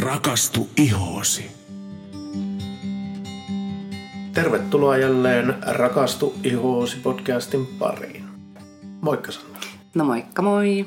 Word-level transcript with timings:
Rakastu 0.00 0.68
ihoosi. 0.76 1.50
Tervetuloa 4.34 4.96
jälleen 4.96 5.54
Rakastu 5.66 6.34
ihoosi 6.44 6.96
podcastin 6.96 7.66
pariin. 7.66 8.24
Moikka 9.00 9.32
Sanna. 9.32 9.58
No 9.94 10.04
moikka 10.04 10.42
moi. 10.42 10.86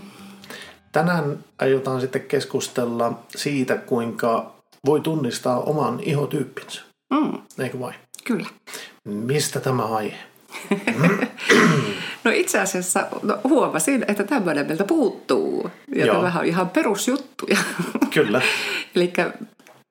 Tänään 0.91 1.39
aiotaan 1.59 2.01
sitten 2.01 2.21
keskustella 2.21 3.19
siitä, 3.35 3.75
kuinka 3.75 4.51
voi 4.85 5.01
tunnistaa 5.01 5.59
oman 5.59 5.99
ihotyyppinsä. 5.99 6.81
Mm, 7.13 7.33
Eikö 7.59 7.79
vain? 7.79 7.95
kyllä. 8.23 8.49
Mistä 9.05 9.59
tämä 9.59 9.83
aihe? 9.83 10.17
No 12.23 12.31
itse 12.31 12.59
asiassa 12.59 13.07
no, 13.23 13.37
huomasin, 13.43 14.05
että 14.07 14.23
tämmöinen 14.23 14.67
meiltä 14.67 14.83
puuttuu. 14.83 15.69
Ja 15.95 16.05
Joo. 16.05 16.15
tämähän 16.15 16.41
on 16.41 16.47
ihan 16.47 16.69
perusjuttuja. 16.69 17.57
Kyllä. 18.13 18.41
Eli 18.95 19.13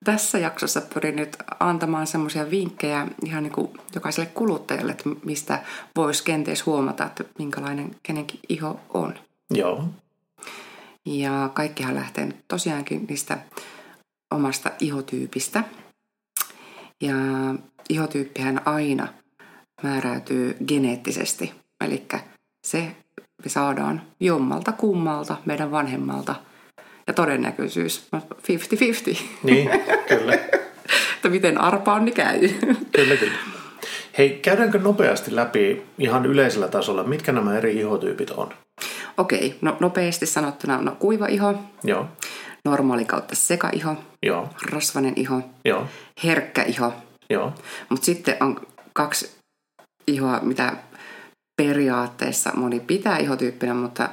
tässä 0.05 0.37
jaksossa 0.37 0.81
pyrin 0.81 1.15
nyt 1.15 1.37
antamaan 1.59 2.07
semmoisia 2.07 2.49
vinkkejä 2.49 3.07
ihan 3.25 3.43
niin 3.43 3.53
kuin 3.53 3.71
jokaiselle 3.95 4.29
kuluttajalle, 4.33 4.91
että 4.91 5.09
mistä 5.25 5.63
voisi 5.95 6.23
kenties 6.23 6.65
huomata, 6.65 7.05
että 7.05 7.23
minkälainen 7.39 7.95
kenenkin 8.03 8.39
iho 8.49 8.79
on. 8.93 9.19
Joo. 9.53 9.83
Ja 11.05 11.49
kaikkihan 11.53 11.95
lähtee 11.95 12.25
nyt 12.25 12.45
tosiaankin 12.47 13.05
niistä 13.09 13.37
omasta 14.31 14.71
ihotyypistä. 14.79 15.63
Ja 17.01 17.15
ihotyyppihän 17.89 18.61
aina 18.65 19.07
määräytyy 19.83 20.57
geneettisesti. 20.67 21.53
Eli 21.81 22.05
se 22.67 22.95
me 23.43 23.49
saadaan 23.49 24.01
jommalta 24.19 24.71
kummalta 24.71 25.37
meidän 25.45 25.71
vanhemmalta. 25.71 26.35
Ja 27.09 27.13
todennäköisyys 27.13 28.07
on 28.11 28.21
50-50. 29.13 29.17
Niin, 29.43 29.69
kyllä. 30.07 30.33
että 31.15 31.29
miten 31.29 31.61
arpaan, 31.61 32.05
niin 32.05 32.15
käy. 32.15 32.49
Kyllä, 32.91 33.15
kyllä. 33.15 33.37
Hei, 34.17 34.29
käydäänkö 34.29 34.79
nopeasti 34.79 35.35
läpi 35.35 35.83
ihan 35.99 36.25
yleisellä 36.25 36.67
tasolla, 36.67 37.03
mitkä 37.03 37.31
nämä 37.31 37.57
eri 37.57 37.77
ihotyypit 37.79 38.29
on? 38.29 38.53
Okei, 39.17 39.57
no 39.61 39.77
nopeasti 39.79 40.25
sanottuna 40.25 40.81
no, 40.81 40.95
kuiva 40.99 41.27
iho, 41.27 41.55
Joo, 41.83 42.05
normaali 42.65 43.05
kautta 43.05 43.35
sekaiho, 43.35 43.95
joo, 44.25 44.49
rasvanen 44.71 45.13
iho, 45.15 45.41
joo, 45.65 45.85
herkkä 46.23 46.63
iho, 46.63 46.93
joo, 47.29 47.53
Mutta 47.89 48.05
sitten 48.05 48.37
on 48.39 48.67
kaksi 48.93 49.31
ihoa, 50.07 50.39
mitä 50.41 50.73
periaatteessa 51.61 52.51
moni 52.55 52.79
pitää 52.79 53.17
ihotyyppinä, 53.17 53.73
mutta 53.73 54.09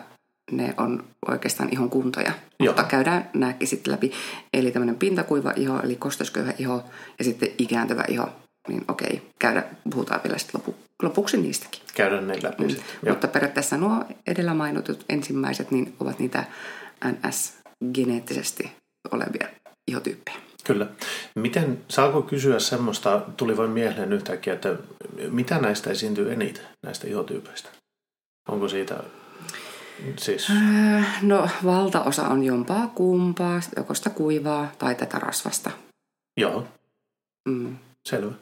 ne 0.50 0.74
on 0.76 1.04
oikeastaan 1.28 1.68
ihon 1.72 1.90
kuntoja. 1.90 2.32
Joo. 2.60 2.72
Mutta 2.72 2.84
käydään 2.84 3.30
nämäkin 3.34 3.68
sitten 3.68 3.92
läpi. 3.92 4.12
Eli 4.54 4.70
tämmöinen 4.70 4.96
pintakuiva 4.96 5.52
iho, 5.56 5.80
eli 5.80 5.96
kostosköyhä 5.96 6.52
iho 6.58 6.84
ja 7.18 7.24
sitten 7.24 7.48
ikääntyvä 7.58 8.04
iho. 8.08 8.28
Niin 8.68 8.84
okei, 8.88 9.22
käydä, 9.38 9.64
puhutaan 9.90 10.20
vielä 10.24 10.38
sitten 10.38 10.60
lopu, 10.60 10.74
lopuksi 11.02 11.36
niistäkin. 11.36 11.80
käydään 11.94 12.28
ne 12.28 12.38
läpi 12.42 12.62
Mm. 12.62 12.70
sitten. 12.70 12.86
Mutta 13.08 13.28
periaatteessa 13.28 13.76
nuo 13.76 14.04
edellä 14.26 14.54
mainitut 14.54 15.04
ensimmäiset 15.08 15.70
niin 15.70 15.94
ovat 16.00 16.18
niitä 16.18 16.44
NS-geneettisesti 17.04 18.70
olevia 19.12 19.48
ihotyyppejä. 19.88 20.36
Kyllä. 20.64 20.86
Miten, 21.34 21.80
saako 21.88 22.22
kysyä 22.22 22.58
semmoista, 22.58 23.20
tuli 23.36 23.56
vain 23.56 23.70
mieleen 23.70 24.12
yhtäkkiä, 24.12 24.52
että 24.52 24.76
mitä 25.30 25.58
näistä 25.58 25.90
esiintyy 25.90 26.32
eniten, 26.32 26.64
näistä 26.82 27.06
ihotyypeistä? 27.06 27.68
Onko 28.48 28.68
siitä, 28.68 29.02
siis, 30.18 30.50
Öö, 30.50 31.00
No 31.22 31.48
valtaosa 31.64 32.28
on 32.28 32.42
jompaa 32.44 32.86
kumpaa, 32.94 33.60
joko 33.76 33.94
sitä 33.94 34.10
kuivaa 34.10 34.72
tai 34.78 34.94
tätä 34.94 35.18
rasvasta. 35.18 35.70
joo, 36.36 36.66
Mm. 37.48 37.76
selvä. 38.08 38.32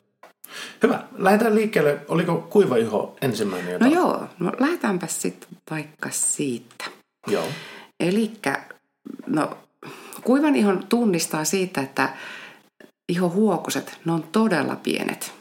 Hyvä. 0.82 1.02
Lähdetään 1.18 1.54
liikkeelle. 1.54 2.00
Oliko 2.08 2.46
kuiva 2.50 2.76
iho 2.76 3.16
ensimmäinen? 3.22 3.72
Jota... 3.72 3.84
No 3.84 3.90
joo, 3.92 4.28
no 4.38 4.52
lähdetäänpä 4.58 5.06
sitten 5.06 5.48
vaikka 5.70 6.08
siitä. 6.12 6.84
Joo. 7.26 7.44
Eli 8.00 8.32
no, 9.26 9.58
kuivan 10.24 10.56
ihon 10.56 10.86
tunnistaa 10.88 11.44
siitä, 11.44 11.80
että 11.80 12.08
ihohuokoset, 13.08 13.98
ne 14.04 14.12
on 14.12 14.22
todella 14.22 14.76
pienet. 14.76 15.32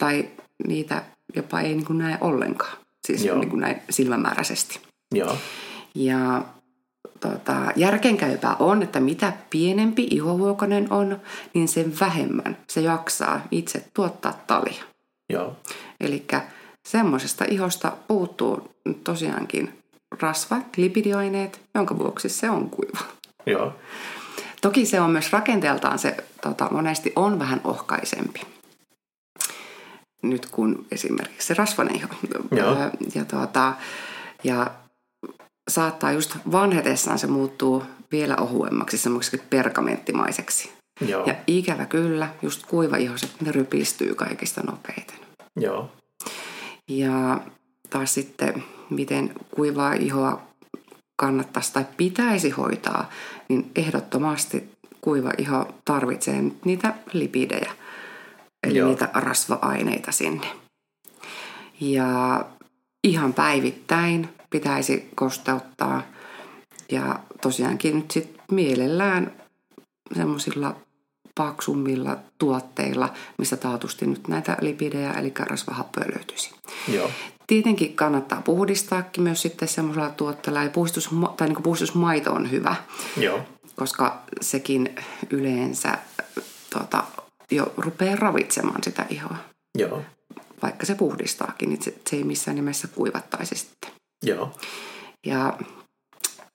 Tai 0.00 0.30
niitä 0.66 1.02
jopa 1.36 1.60
ei 1.60 1.74
niin 1.74 1.86
kuin 1.86 1.98
näe 1.98 2.18
ollenkaan. 2.20 2.76
Siis 3.06 3.24
Joo. 3.24 3.38
niin 3.38 3.50
kuin 3.50 3.60
näin 3.60 3.82
silmämääräisesti. 3.90 4.80
Joo. 5.14 5.36
Ja 5.94 6.42
tota, 7.20 7.72
järkeenkäypää 7.76 8.56
on, 8.58 8.82
että 8.82 9.00
mitä 9.00 9.32
pienempi 9.50 10.08
ihohuokonen 10.10 10.92
on, 10.92 11.20
niin 11.54 11.68
sen 11.68 12.00
vähemmän 12.00 12.56
se 12.68 12.80
jaksaa 12.80 13.40
itse 13.50 13.84
tuottaa 13.94 14.32
talia. 14.46 14.84
Joo. 15.30 15.56
Eli 16.00 16.26
semmoisesta 16.86 17.44
ihosta 17.48 17.92
puuttuu 18.08 18.70
tosiaankin 19.04 19.82
rasvat, 20.20 20.76
lipidioaineet, 20.76 21.60
jonka 21.74 21.98
vuoksi 21.98 22.28
se 22.28 22.50
on 22.50 22.70
kuiva. 22.70 22.98
Joo. 23.46 23.74
Toki 24.60 24.86
se 24.86 25.00
on 25.00 25.10
myös 25.10 25.32
rakenteeltaan 25.32 25.98
se 25.98 26.16
tota, 26.42 26.68
monesti 26.70 27.12
on 27.16 27.38
vähän 27.38 27.60
ohkaisempi. 27.64 28.40
Nyt 30.22 30.46
kun 30.50 30.86
esimerkiksi 30.90 31.46
se 31.46 31.54
rasvainen 31.54 31.96
iho. 31.96 32.08
Joo. 32.50 32.72
Öö, 32.72 32.90
Ja, 33.14 33.24
tuota, 33.24 33.72
ja 34.44 34.70
saattaa 35.70 36.12
just 36.12 36.36
vanhetessaan 36.52 37.18
se 37.18 37.26
muuttuu 37.26 37.82
vielä 38.12 38.36
ohuemmaksi, 38.36 38.98
semmoiseksi 38.98 39.46
pergamenttimaiseksi. 39.50 40.72
Joo. 41.00 41.26
Ja 41.26 41.34
ikävä 41.46 41.86
kyllä, 41.86 42.28
just 42.42 42.66
kuivaihoiset, 42.66 43.30
ne 43.40 43.52
rypistyy 43.52 44.14
kaikista 44.14 44.60
nopeiten. 44.62 45.16
Joo. 45.56 45.90
Ja 46.88 47.40
taas 47.90 48.14
sitten, 48.14 48.64
miten 48.90 49.34
kuivaa 49.50 49.92
ihoa 49.92 50.42
kannattaisi 51.16 51.72
tai 51.72 51.84
pitäisi 51.96 52.50
hoitaa, 52.50 53.10
niin 53.48 53.70
ehdottomasti 53.76 54.70
kuiva 55.00 55.30
iho 55.38 55.74
tarvitsee 55.84 56.42
niitä 56.64 56.94
lipidejä, 57.12 57.72
eli. 58.66 58.78
Joo. 58.78 58.88
niitä 58.88 59.08
rasva-aineita 59.14 60.12
sinne. 60.12 60.46
Ja 61.80 62.44
ihan 63.04 63.32
päivittäin 63.32 64.28
pitäisi 64.50 65.10
kosteuttaa 65.14 66.02
ja 66.92 67.20
tosiaankin 67.42 67.96
nyt 67.96 68.10
sitten 68.10 68.42
mielellään 68.52 69.32
semmoisilla 70.16 70.76
paksummilla 71.34 72.16
tuotteilla, 72.38 73.12
missä 73.38 73.56
taatusti 73.56 74.06
nyt 74.06 74.28
näitä 74.28 74.56
lipidejä, 74.60 75.12
eli 75.12 75.32
rasvahappoja 75.38 76.06
löytyisi. 76.14 76.54
Joo. 76.88 77.10
Tietenkin 77.46 77.94
kannattaa 77.96 78.42
puhdistaakin 78.42 79.22
myös 79.22 79.42
sitten 79.42 79.68
semmoisella 79.68 80.10
tuotteella, 80.10 80.62
ja 80.62 80.70
puhdistus, 80.70 81.10
tai 81.36 81.48
niin 81.48 81.62
puhdistusmaito 81.62 82.32
on 82.32 82.50
hyvä, 82.50 82.74
Joo. 83.16 83.40
koska 83.76 84.22
sekin 84.40 84.94
yleensä 85.30 85.98
tota, 86.70 87.04
jo 87.50 87.72
rupeaa 87.76 88.16
ravitsemaan 88.16 88.84
sitä 88.84 89.06
ihoa. 89.10 89.36
Joo. 89.78 90.02
Vaikka 90.62 90.86
se 90.86 90.94
puhdistaakin, 90.94 91.68
niin 91.68 91.82
se, 91.82 91.94
se 92.10 92.16
ei 92.16 92.24
missään 92.24 92.54
nimessä 92.54 92.88
kuivattaisi 92.88 93.54
sitten. 93.54 93.99
Joo. 94.24 94.52
Ja 95.26 95.58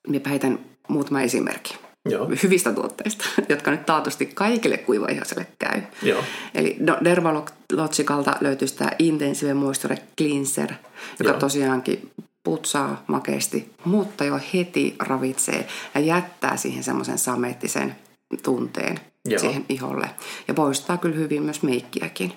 minä 0.08 0.30
heitän 0.30 0.60
muutama 0.88 1.22
esimerkki 1.22 1.78
Joo. 2.10 2.30
hyvistä 2.44 2.74
tuotteista, 2.74 3.26
jotka 3.50 3.72
nyt 3.72 3.86
taatusti 3.86 4.26
kaikille 4.26 4.78
kuivaihoiselle 4.78 5.48
käy. 5.60 5.82
Joo. 6.04 6.24
Eli 6.54 6.76
no, 6.80 6.98
Dermalogicalta 7.04 8.36
löytyy 8.42 8.68
tämä 8.68 8.92
Intensive 9.00 9.54
Moisture 9.54 9.98
Cleanser, 10.18 10.74
joka 11.20 11.32
Joo. 11.32 11.40
tosiaankin 11.40 12.12
putsaa 12.44 13.04
makeasti, 13.08 13.72
mutta 13.86 14.24
jo 14.24 14.40
heti 14.54 14.96
ravitsee 15.00 15.68
ja 15.96 16.02
jättää 16.02 16.58
siihen 16.58 16.84
semmoisen 16.84 17.18
samettisen 17.18 17.96
tunteen 18.44 19.00
Joo. 19.26 19.40
siihen 19.40 19.66
iholle. 19.70 20.10
Ja 20.48 20.54
poistaa 20.54 20.98
kyllä 20.98 21.16
hyvin 21.16 21.44
myös 21.44 21.64
meikkiäkin. 21.64 22.34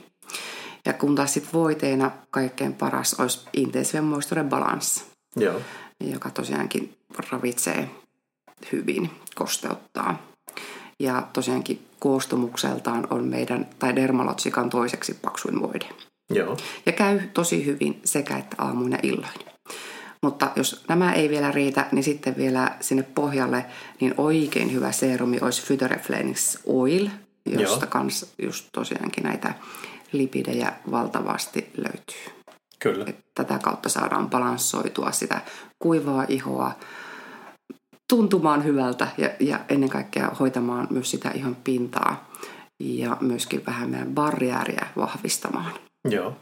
Ja 0.86 0.92
kun 0.92 1.14
taas 1.14 1.34
sitten 1.34 1.52
voiteena 1.52 2.10
kaikkein 2.30 2.74
paras 2.74 3.14
olisi 3.14 3.40
Intensive 3.52 4.00
Moisture 4.00 4.44
Balance, 4.44 5.04
Joo. 5.36 5.60
joka 6.00 6.30
tosiaankin 6.30 6.96
ravitsee 7.30 7.90
hyvin, 8.72 9.10
kosteuttaa. 9.34 10.22
Ja 11.00 11.28
tosiaankin 11.32 11.86
koostumukseltaan 11.98 13.06
on 13.10 13.24
meidän, 13.24 13.68
tai 13.78 13.96
Dermalogican 13.96 14.70
toiseksi 14.70 15.14
paksuin 15.14 15.60
voide. 15.60 15.86
Joo. 16.30 16.56
Ja 16.86 16.92
käy 16.92 17.20
tosi 17.34 17.66
hyvin 17.66 18.00
sekä 18.04 18.36
että 18.38 18.56
aamuin 18.58 18.92
ja 18.92 18.98
illoin. 19.02 19.38
Mutta 20.22 20.50
jos 20.56 20.84
nämä 20.88 21.12
ei 21.12 21.28
vielä 21.28 21.52
riitä, 21.52 21.86
niin 21.92 22.04
sitten 22.04 22.36
vielä 22.36 22.76
sinne 22.80 23.02
pohjalle, 23.02 23.66
niin 24.00 24.14
oikein 24.16 24.72
hyvä 24.72 24.92
serumi 24.92 25.38
olisi 25.40 25.62
Phytoreflex 25.66 26.58
Oil, 26.66 27.08
josta 27.46 27.84
Joo. 27.84 27.90
kans 27.90 28.34
just 28.42 28.68
tosiaankin 28.72 29.24
näitä 29.24 29.54
lipidejä 30.12 30.72
valtavasti 30.90 31.70
löytyy. 31.76 32.37
Kyllä. 32.78 33.06
Tätä 33.34 33.58
kautta 33.62 33.88
saadaan 33.88 34.30
balanssoitua 34.30 35.12
sitä 35.12 35.40
kuivaa 35.78 36.24
ihoa 36.28 36.72
tuntumaan 38.08 38.64
hyvältä 38.64 39.08
ja, 39.18 39.30
ja 39.40 39.60
ennen 39.68 39.88
kaikkea 39.88 40.30
hoitamaan 40.40 40.86
myös 40.90 41.10
sitä 41.10 41.30
ihon 41.30 41.56
pintaa 41.56 42.30
ja 42.80 43.16
myöskin 43.20 43.66
vähän 43.66 43.90
meidän 43.90 44.14
barriääriä 44.14 44.86
vahvistamaan. 44.96 45.72
Joo. 46.10 46.36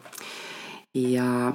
Ja 0.94 1.53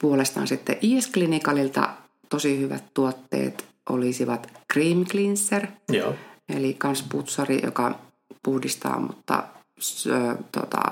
puolestaan 0.00 0.46
sitten 0.46 0.76
IS-klinikalilta 0.82 1.88
tosi 2.28 2.60
hyvät 2.60 2.84
tuotteet 2.94 3.68
olisivat 3.88 4.52
Cream 4.72 5.04
Cleanser, 5.04 5.66
Joo. 5.88 6.14
eli 6.48 6.74
kans 6.74 7.02
putsari, 7.02 7.60
joka 7.64 7.98
puhdistaa, 8.42 9.00
mutta 9.00 9.44
sö, 9.78 10.36
tota, 10.52 10.82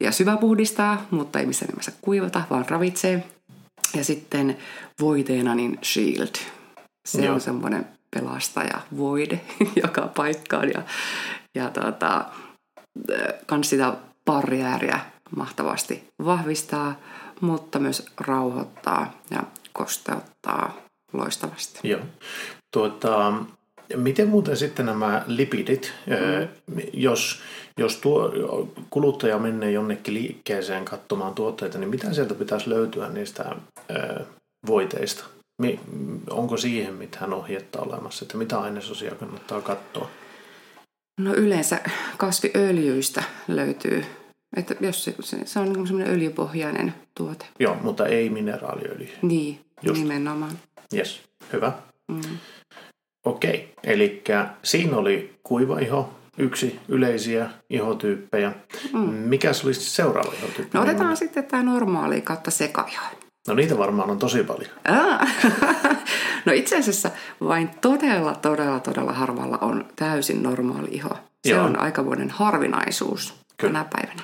ja 0.00 0.12
syvä 0.12 0.36
puhdistaa, 0.36 1.06
mutta 1.10 1.38
ei 1.38 1.46
missään 1.46 1.68
nimessä 1.68 1.92
kuivata, 2.00 2.42
vaan 2.50 2.64
ravitsee. 2.68 3.24
Ja 3.96 4.04
sitten 4.04 4.56
voiteena 5.00 5.54
niin 5.54 5.78
Shield. 5.84 6.34
Se 7.08 7.24
Joo. 7.24 7.34
on 7.34 7.40
semmoinen 7.40 7.86
pelastaja 8.10 8.80
voide 8.96 9.40
joka 9.82 10.08
paikkaan 10.16 10.68
ja, 10.68 10.82
ja 11.54 11.70
tota, 11.70 12.24
kans 13.46 13.70
sitä 13.70 13.94
barriääriä 14.24 15.00
mahtavasti 15.36 16.08
vahvistaa, 16.24 16.94
mutta 17.40 17.78
myös 17.78 18.06
rauhoittaa 18.20 19.12
ja 19.30 19.42
kosteuttaa 19.72 20.76
loistavasti. 21.12 21.88
Joo. 21.88 22.00
Tuota, 22.72 23.32
miten 23.96 24.28
muuten 24.28 24.56
sitten 24.56 24.86
nämä 24.86 25.24
lipidit, 25.26 25.92
mm. 26.06 26.48
jos, 26.92 27.40
jos 27.78 27.96
tuo 27.96 28.32
kuluttaja 28.90 29.38
menee 29.38 29.70
jonnekin 29.70 30.14
liikkeeseen 30.14 30.84
katsomaan 30.84 31.34
tuotteita, 31.34 31.78
niin 31.78 31.90
mitä 31.90 32.12
sieltä 32.12 32.34
pitäisi 32.34 32.70
löytyä 32.70 33.08
niistä 33.08 33.56
voiteista? 34.66 35.24
Onko 36.30 36.56
siihen 36.56 36.94
mitään 36.94 37.32
ohjetta 37.32 37.80
olemassa, 37.80 38.24
että 38.24 38.36
mitä 38.36 38.60
ainesosia 38.60 39.14
kannattaa 39.14 39.60
katsoa? 39.60 40.10
No 41.20 41.34
yleensä 41.34 41.80
kasviöljyistä 42.16 43.22
löytyy, 43.48 44.04
että 44.56 44.74
jos 44.80 45.04
se, 45.04 45.14
se, 45.20 45.38
se 45.44 45.58
on 45.58 45.72
niin 45.72 45.86
semmoinen 45.86 46.14
öljypohjainen 46.14 46.94
tuote. 47.14 47.46
Joo, 47.60 47.76
mutta 47.82 48.06
ei 48.06 48.30
mineraaliöljy. 48.30 49.08
Niin, 49.22 49.60
Just. 49.82 50.00
nimenomaan. 50.00 50.58
Yes, 50.94 51.22
hyvä. 51.52 51.72
Mm. 52.08 52.38
Okei, 53.24 53.74
eli 53.84 54.22
siinä 54.62 54.96
oli 54.96 55.34
kuiva 55.42 55.78
iho, 55.78 56.10
yksi 56.38 56.80
yleisiä 56.88 57.50
ihotyyppejä. 57.70 58.52
Mm. 58.92 59.00
Mikä 59.00 59.48
olisi 59.64 59.90
seuraava 59.90 60.32
ihotyyppi? 60.38 60.78
No 60.78 60.82
otetaan 60.82 61.16
sitten 61.16 61.44
tämä 61.44 61.62
normaali 61.62 62.20
kautta 62.20 62.50
sekaiho. 62.50 63.06
No 63.48 63.54
niitä 63.54 63.78
varmaan 63.78 64.10
on 64.10 64.18
tosi 64.18 64.44
paljon. 64.44 64.70
No 66.44 66.52
itse 66.52 66.78
asiassa 66.78 67.10
vain 67.40 67.70
todella, 67.80 68.34
todella, 68.34 68.80
todella 68.80 69.12
harvalla 69.12 69.58
on 69.60 69.84
täysin 69.96 70.42
normaali 70.42 70.88
iho. 70.90 71.10
Se 71.46 71.52
Joo. 71.52 71.64
on 71.64 71.78
aikamoinen 71.78 72.30
harvinaisuus 72.30 73.34
Kyllä. 73.56 73.72
tänä 73.72 73.84
päivänä. 73.92 74.22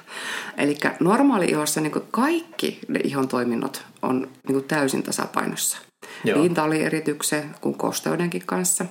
Eli 0.57 0.79
normaali 1.01 1.47
ihossa 1.47 1.81
niin 1.81 1.93
kaikki 2.11 2.79
ne 2.89 3.01
ihon 3.05 3.29
toiminnot 3.29 3.85
on 4.03 4.29
niin 4.49 4.65
täysin 4.65 5.03
tasapainossa. 5.03 5.79
Joo. 6.25 6.49
Talierityksen 6.49 7.55
kuin 7.61 7.75
kosteudenkin 7.75 8.43
kanssa. 8.47 8.85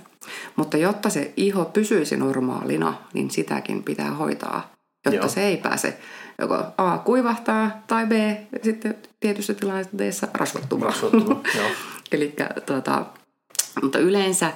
Mutta 0.55 0.77
jotta 0.77 1.09
se 1.09 1.33
iho 1.37 1.65
pysyisi 1.65 2.17
normaalina, 2.17 2.93
niin 3.13 3.31
sitäkin 3.31 3.83
pitää 3.83 4.11
hoitaa, 4.11 4.71
jotta 5.05 5.15
Joo. 5.15 5.29
se 5.29 5.43
ei 5.43 5.57
pääse 5.57 5.97
joko 6.39 6.65
A 6.77 6.97
kuivahtaa 6.97 7.83
tai 7.87 8.05
B 8.05 8.11
sitten 8.63 8.97
tietyssä 9.19 9.53
tilanteessa 9.53 10.27
rasvattumaan. 10.33 10.93
Eli 12.11 12.35
tuota, 12.65 13.05
mutta 13.81 13.99
yleensä 13.99 14.51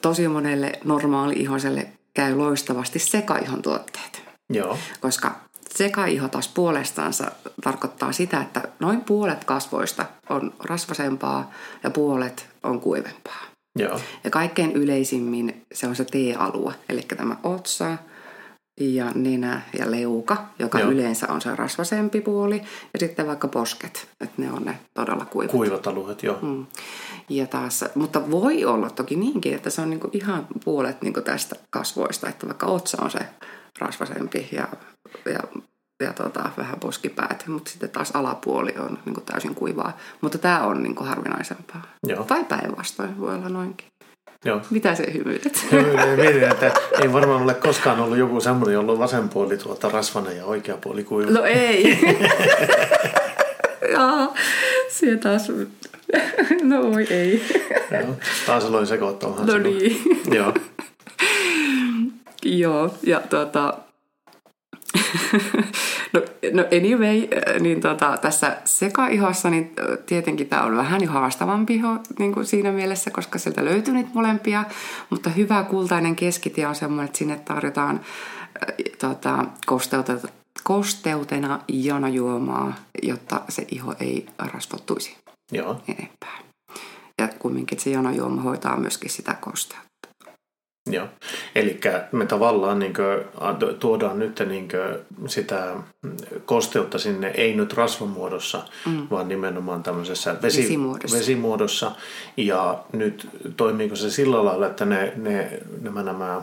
tosi 0.00 0.28
monelle 0.28 0.72
normaali-ihoselle 0.84 1.88
käy 2.14 2.34
loistavasti 2.34 2.98
sekaihon 2.98 3.62
tuotteet, 3.62 4.22
Joo, 4.50 4.78
koska 5.00 5.40
sekaiho 5.78 6.28
taas 6.28 6.48
puolestaansa 6.48 7.32
tarkoittaa 7.64 8.12
sitä, 8.12 8.40
että 8.40 8.62
noin 8.80 9.00
puolet 9.00 9.44
kasvoista 9.44 10.06
on 10.28 10.52
rasvasempaa 10.64 11.50
ja 11.82 11.90
puolet 11.90 12.46
on 12.62 12.80
kuivempaa. 12.80 13.42
joo, 13.78 14.00
Ja 14.24 14.30
kaikkein 14.30 14.72
yleisimmin 14.72 15.62
se 15.72 15.86
on 15.86 15.96
se 15.96 16.04
T-alue, 16.04 16.74
eli 16.88 17.02
tämä 17.02 17.36
otsa 17.42 17.98
ja 18.80 19.12
nenä 19.14 19.62
ja 19.78 19.90
leuka, 19.90 20.36
joka 20.58 20.80
Joo. 20.80 20.90
Yleensä 20.90 21.26
on 21.32 21.40
se 21.40 21.56
rasvasempi 21.56 22.20
puoli, 22.20 22.62
ja 22.92 22.98
sitten 22.98 23.26
vaikka 23.26 23.48
posket, 23.48 24.08
että 24.20 24.42
ne 24.42 24.52
on 24.52 24.62
ne 24.62 24.78
todella 24.94 25.24
kuivat. 25.24 25.52
kuivat 25.52 25.86
alueet, 25.86 26.22
joo. 26.22 26.38
Mm. 26.42 26.66
Ja 27.28 27.46
taas, 27.46 27.84
mutta 27.94 28.30
voi 28.30 28.64
olla 28.64 28.90
toki 28.90 29.16
niinkin, 29.16 29.54
että 29.54 29.70
se 29.70 29.80
on 29.80 29.90
niinku 29.90 30.10
ihan 30.12 30.46
puolet 30.64 31.02
niinku 31.02 31.20
tästä 31.20 31.56
kasvoista, 31.70 32.28
että 32.28 32.46
vaikka 32.46 32.66
otsa 32.66 33.02
on 33.02 33.10
se 33.10 33.20
rasvasempi 33.78 34.48
ja, 34.52 34.68
ja, 35.24 35.40
ja 36.02 36.12
tota, 36.12 36.50
vähän 36.56 36.80
poskipäät, 36.80 37.44
mutta 37.46 37.70
sitten 37.70 37.90
taas 37.90 38.10
alapuoli 38.14 38.74
on 38.78 38.98
niinku 39.04 39.20
täysin 39.20 39.54
kuivaa. 39.54 39.96
Mutta 40.20 40.38
tämä 40.38 40.60
on 40.62 40.82
niinku 40.82 41.04
harvinaisempaa. 41.04 41.82
Joo. 42.06 42.24
Tai 42.24 42.44
päinvastoin 42.44 43.20
voi 43.20 43.34
olla 43.34 43.48
noinkin. 43.48 43.86
joo. 44.44 44.60
Mitä 44.70 44.94
se 44.94 45.12
hymyilet? 45.14 45.66
Mietin, 46.22 46.42
että 46.44 46.72
ei 47.02 47.12
varmaan 47.12 47.42
ole 47.42 47.54
koskaan 47.54 48.00
ollut 48.00 48.18
joku 48.18 48.40
semmoinen, 48.40 48.74
jolla 48.74 48.92
on 48.92 48.98
vasen 48.98 49.28
puoli 49.28 49.56
tuota 49.56 49.88
rasvainen 49.88 50.36
ja 50.36 50.44
oikea 50.44 50.76
puoli 50.76 51.04
kuiva. 51.04 51.30
No 51.30 51.44
ei. 51.44 51.98
Jaa, 53.92 54.34
se 54.88 55.16
taas... 55.16 55.52
No 56.62 56.80
oi 56.80 57.06
ei. 57.10 57.42
Joo. 57.90 58.14
Taas 58.46 58.64
aloin 58.64 58.86
sekoittamaan. 58.86 59.46
No 59.46 59.58
niin. 59.58 60.02
Joo, 60.32 60.54
Joo, 62.44 62.94
ja 63.02 63.20
tuota... 63.20 63.74
no, 66.12 66.22
no 66.52 66.64
anyway, 66.76 67.22
äh, 67.22 67.60
niin 67.60 67.80
tota, 67.80 68.18
tässä 68.22 68.56
sekaihossa 68.64 69.50
niin 69.50 69.72
äh, 69.78 69.98
tietenkin 70.06 70.48
tämä 70.48 70.62
on 70.62 70.76
vähän 70.76 71.02
jo 71.02 71.10
haastavampi 71.10 71.74
iho 71.74 71.98
niin 72.18 72.34
kuin 72.34 72.46
siinä 72.46 72.72
mielessä, 72.72 73.10
koska 73.10 73.38
sieltä 73.38 73.64
löytyy 73.64 73.94
niitä 73.94 74.10
molempia, 74.14 74.64
mutta 75.10 75.30
hyvä 75.30 75.62
kultainen 75.62 76.16
keskitie 76.16 76.66
on 76.66 76.74
semmoinen, 76.74 77.04
että 77.04 77.18
sinne 77.18 77.36
tarjotaan 77.44 78.00
äh, 78.00 78.74
tota, 78.98 79.44
kosteutena, 79.66 80.20
kosteutena 80.62 81.60
janojuomaa, 81.68 82.74
jotta 83.02 83.40
se 83.48 83.66
iho 83.70 83.94
ei 84.00 84.26
rasvottuisi 84.38 85.16
joo, 85.52 85.80
enempää. 85.88 86.38
Ja 87.18 87.28
kumminkin 87.38 87.80
se 87.80 87.90
janojuoma 87.90 88.42
hoitaa 88.42 88.76
myöskin 88.76 89.10
sitä 89.10 89.34
kosteutta. 89.40 89.87
Joo. 90.90 91.06
Eli 91.54 91.80
me 92.12 92.26
tavallaan 92.26 92.78
niin 92.78 92.94
kuin, 92.94 93.74
tuodaan 93.78 94.18
nyt 94.18 94.42
niin 94.48 94.68
kuin, 94.68 95.28
sitä 95.30 95.74
kosteutta 96.44 96.98
sinne, 96.98 97.30
ei 97.36 97.54
nyt 97.54 97.72
rasvamuodossa, 97.72 98.62
mm. 98.86 99.06
vaan 99.10 99.28
nimenomaan 99.28 99.82
tämmöisessä 99.82 100.36
vesi, 100.42 100.62
Vesimuodossa. 100.62 101.18
vesimuodossa. 101.18 101.92
Ja 102.36 102.84
nyt 102.92 103.28
toimiiko 103.56 103.96
se 103.96 104.10
sillä 104.10 104.44
lailla, 104.44 104.66
että 104.66 104.84
ne, 104.84 105.12
ne, 105.16 105.60
nämä, 105.82 106.02
nämä 106.02 106.42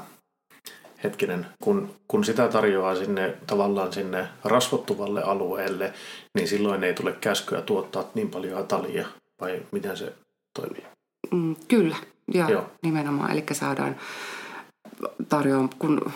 hetkinen, 1.03 1.45
kun, 1.63 1.95
kun 2.07 2.23
sitä 2.23 2.47
tarjoaa 2.47 2.95
sinne 2.95 3.33
tavallaan 3.47 3.93
sinne 3.93 4.27
rasvottuvalle 4.43 5.23
alueelle, 5.23 5.93
niin 6.37 6.47
silloin 6.47 6.83
ei 6.83 6.93
tule 6.93 7.11
käskyä 7.21 7.61
tuottaa 7.61 8.09
niin 8.13 8.29
paljon 8.29 8.59
atalia, 8.59 9.07
vai 9.41 9.61
miten 9.71 9.97
se 9.97 10.13
toimii? 10.53 10.85
Mm, 11.31 11.55
kyllä, 11.67 11.95
Joo. 12.33 12.49
joo. 12.49 12.65
nimenomaan. 12.83 13.31
Eli 13.31 13.43
saadaan 13.51 13.95
tarjoamaan, 15.29 15.69
kun 15.79 16.11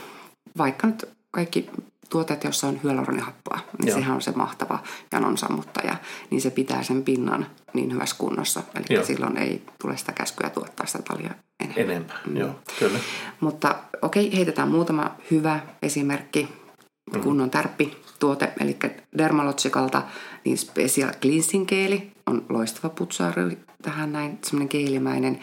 vaikka 0.58 0.88
nyt 0.88 1.06
kaikki 1.32 1.70
tuotteet, 2.10 2.44
joissa 2.44 2.68
on 2.68 2.80
hyaluronihappoa, 2.84 3.60
niin 3.78 3.88
Joo. 3.88 3.98
sehän 3.98 4.16
on 4.16 4.22
se 4.22 4.32
mahtava 4.32 4.80
janon 5.12 5.38
sammuttaja, 5.38 5.96
niin 6.30 6.42
se 6.42 6.50
pitää 6.50 6.84
sen 6.84 7.04
pinnan 7.04 7.46
niin 7.74 7.94
hyvässä 7.94 8.16
kunnossa. 8.20 8.64
Eli 8.76 8.86
Joo. 8.90 9.04
silloin 9.04 9.38
ei 9.38 9.64
tule 9.82 9.98
sitä 9.98 10.12
käskyä 10.12 10.50
tuottaa 10.50 10.86
sitä 10.86 11.04
talia 11.04 11.32
enemmän. 11.60 11.96
Enempää, 11.96 12.18
mm. 12.28 12.38
joo, 12.38 12.56
kyllä. 12.80 13.00
Mutta 13.40 13.76
okei, 14.02 14.36
heitetään 14.36 14.70
muutama 14.70 15.16
hyvä 15.32 15.60
esimerkki. 15.82 16.44
Mm-hmm. 16.44 17.24
Kunnon 17.24 17.50
tärppituote, 17.50 18.54
eli 18.60 18.78
Dermalogicalta, 19.18 20.04
niin 20.46 20.58
Special 20.58 21.12
Cleansing 21.22 21.68
Keeli 21.68 22.12
on 22.26 22.46
loistava 22.50 22.90
putsari 22.90 23.58
tähän 23.82 24.12
näin, 24.12 24.40
semmoinen 24.44 24.70
keelimäinen, 24.70 25.40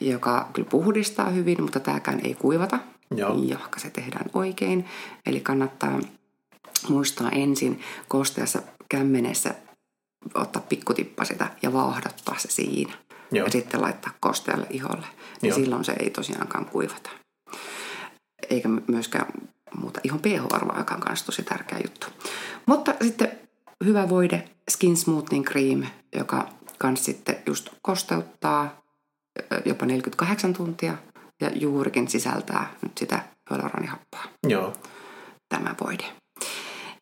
joka 0.00 0.48
kyllä 0.52 0.68
puhdistaa 0.68 1.30
hyvin, 1.30 1.62
mutta 1.62 1.80
tämäkään 1.80 2.20
ei 2.24 2.34
kuivata, 2.34 2.78
Joo. 3.16 3.34
johka 3.42 3.80
se 3.80 3.90
tehdään 3.90 4.30
oikein. 4.34 4.84
Eli 5.26 5.40
kannattaa 5.40 6.00
muistaa 6.88 7.30
ensin 7.30 7.80
kosteassa 8.08 8.62
kämmenessä 8.88 9.54
ottaa 10.34 10.62
pikkutippa 10.68 11.24
sitä 11.24 11.50
ja 11.62 11.72
vaahdottaa 11.72 12.38
se 12.38 12.50
siinä. 12.50 12.92
Joo. 13.32 13.46
Ja 13.46 13.52
sitten 13.52 13.82
laittaa 13.82 14.12
kostealle 14.20 14.66
iholle. 14.70 15.06
Niin 15.42 15.48
Joo. 15.48 15.58
silloin 15.58 15.84
se 15.84 15.92
ei 15.92 16.10
tosiaankaan 16.10 16.66
kuivata. 16.66 17.10
Eikä 18.50 18.68
myöskään 18.68 19.26
muuta 19.80 20.00
ihon 20.04 20.20
pH-arvoa, 20.20 20.78
joka 20.78 20.94
on 20.94 21.02
myös 21.08 21.22
tosi 21.22 21.42
tärkeä 21.42 21.78
juttu. 21.84 22.06
Mutta 22.66 22.94
sitten 23.02 23.38
hyvä 23.84 24.08
voide 24.08 24.48
Skin 24.70 24.96
Smoothing 24.96 25.44
Cream, 25.44 25.82
joka 26.16 26.48
kans 26.78 27.04
sitten 27.04 27.36
just 27.46 27.68
kosteuttaa 27.82 28.82
jopa 29.64 29.86
48 29.86 30.52
tuntia 30.54 30.94
ja 31.40 31.50
juurikin 31.54 32.08
sisältää 32.08 32.74
nyt 32.82 32.98
sitä 32.98 33.22
hyaluronihappoa. 33.50 34.24
Joo. 34.48 34.72
Tämä 35.48 35.74
voide. 35.84 36.04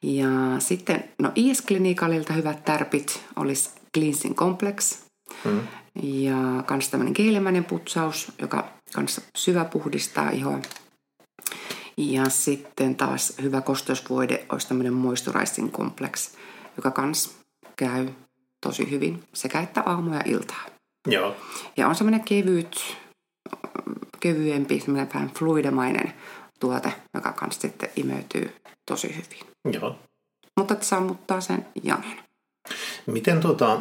Ja 0.03 0.29
sitten, 0.59 1.05
no 1.23 1.33
IS-klinikalilta 1.35 2.33
hyvät 2.33 2.65
tärpit 2.65 3.25
olisi 3.37 3.71
Cleansing 3.95 4.35
Complex 4.35 5.07
Mm. 5.45 5.61
ja 6.03 6.63
kans 6.67 6.89
tämmöinen 6.89 7.15
keelemäinen 7.15 7.65
putsaus, 7.65 8.33
joka 8.39 8.69
kanssa 8.95 9.23
syvä 9.37 9.65
puhdistaa 9.65 10.31
ihoa. 10.31 10.59
Ja 11.97 12.29
sitten 12.29 12.95
taas 12.95 13.33
hyvä 13.43 13.61
kosteusvoide 13.61 14.47
olisi 14.53 14.69
tämmöinen 14.69 14.93
Moisturizing 14.93 15.73
Complex, 15.73 16.31
joka 16.77 16.91
kans 16.91 17.37
käy 17.77 18.09
tosi 18.61 18.91
hyvin 18.91 19.25
sekä 19.33 19.61
että 19.61 19.83
aamu 19.87 20.15
ja 20.15 20.23
iltaa. 20.25 20.76
Joo. 21.07 21.37
Ja 21.77 21.89
on 21.89 21.95
semmoinen 21.95 22.25
kevyt, 22.25 22.97
kevyempi, 24.21 24.81
semmoinen 24.81 25.09
vähän 25.15 25.31
fluidemainen 25.39 26.13
tuote, 26.61 26.93
joka 27.15 27.33
kanssa 27.33 27.61
sitten 27.61 27.91
imeytyy 27.97 28.53
tosi 28.91 29.09
hyvin. 29.09 29.75
Joo. 29.81 29.99
Mutta 30.57 30.75
että 30.75 30.87
sammuttaa 30.87 31.41
sen 31.41 31.67
janon. 31.83 32.17
Miten 33.07 33.41
tota, 33.41 33.81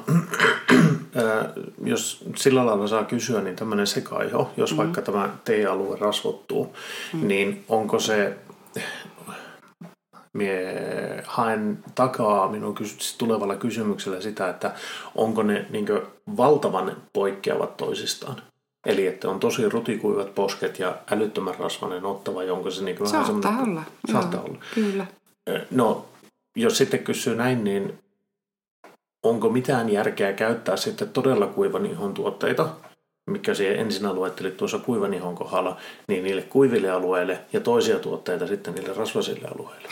jos 1.84 2.24
sillä 2.36 2.66
lailla 2.66 2.88
saa 2.88 3.04
kysyä, 3.04 3.42
niin 3.42 3.56
tämmöinen 3.56 3.88
sekaiho, 3.88 4.52
jos 4.58 4.72
mm. 4.72 4.78
vaikka 4.78 5.02
tämä 5.02 5.30
T-alue 5.44 5.98
rasvottuu, 6.00 6.76
mm. 7.14 7.28
niin 7.28 7.64
onko 7.70 8.00
se, 8.00 8.38
mie 10.36 10.74
haen 11.26 11.84
takaa 11.96 12.50
minun 12.50 12.76
kysy- 12.76 13.18
tulevalla 13.18 13.56
kysymyksellä 13.56 14.22
sitä, 14.22 14.50
että 14.50 14.72
onko 15.16 15.44
ne 15.44 15.66
niin 15.70 15.88
valtavan 16.38 16.98
poikkeavat 17.14 17.78
toisistaan? 17.78 18.36
Eli 18.86 19.08
että 19.08 19.30
on 19.30 19.40
tosi 19.40 19.70
rutikuivat 19.70 20.36
posket 20.36 20.80
ja 20.80 20.96
älyttömän 21.12 21.56
rasvainen 21.60 22.06
ottava, 22.06 22.40
onko 22.54 22.72
se 22.72 22.84
niin 22.84 23.00
vähän 23.00 23.12
Saattaa 23.26 23.52
semmoinen- 23.52 23.70
olla. 23.70 23.84
Saattaa 24.12 24.40
Joo, 24.40 24.50
olla. 24.50 24.58
Kyllä. 24.76 25.06
No, 25.72 26.06
jos 26.56 26.78
sitten 26.78 27.04
kysyy 27.04 27.36
näin, 27.36 27.64
niin 27.64 28.00
onko 29.24 29.50
mitään 29.50 29.90
järkeä 29.90 30.34
käyttää 30.34 30.78
sitten 30.78 31.10
todella 31.10 31.48
kuivan 31.48 31.86
ihon 31.86 32.14
tuotteita, 32.14 32.70
mikä 33.30 33.54
siihen 33.54 33.80
ensin 33.80 34.16
luettelit 34.16 34.58
tuossa 34.58 34.80
kuivan 34.80 35.14
ihon 35.14 35.36
kohdalla, 35.36 35.78
niin 36.08 36.24
niille 36.24 36.42
kuiville 36.42 36.90
alueille 36.92 37.40
ja 37.54 37.60
toisia 37.60 38.00
tuotteita 38.00 38.48
sitten 38.48 38.76
niille 38.76 38.94
rasvasille 38.94 39.48
alueille. 39.56 39.88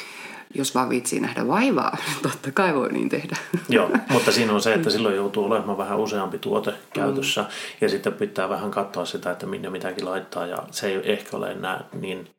Jos 0.56 0.76
vaan 0.76 0.90
viitsii 0.90 1.20
nähdä 1.20 1.48
vaivaa, 1.48 1.98
totta 2.22 2.52
kai 2.52 2.76
voi 2.76 2.94
niin 2.94 3.10
tehdä. 3.10 3.38
Joo, 3.70 3.90
mutta 4.10 4.32
siinä 4.32 4.54
on 4.54 4.62
se, 4.62 4.74
että 4.74 4.90
silloin 4.90 5.16
joutuu 5.16 5.46
olemaan 5.46 5.78
vähän 5.78 6.00
useampi 6.00 6.38
tuote 6.38 6.74
käytössä. 6.94 7.46
Ja 7.82 7.90
sitten 7.90 8.14
pitää 8.14 8.50
vähän 8.50 8.72
katsoa 8.72 9.06
sitä, 9.06 9.32
että 9.32 9.46
minne 9.46 9.70
mitäkin 9.70 10.06
laittaa. 10.06 10.48
Ja 10.48 10.58
se 10.72 10.88
ei 10.88 11.12
ehkä 11.12 11.38
ole 11.38 11.52
enää 11.52 11.84
niin 11.94 12.30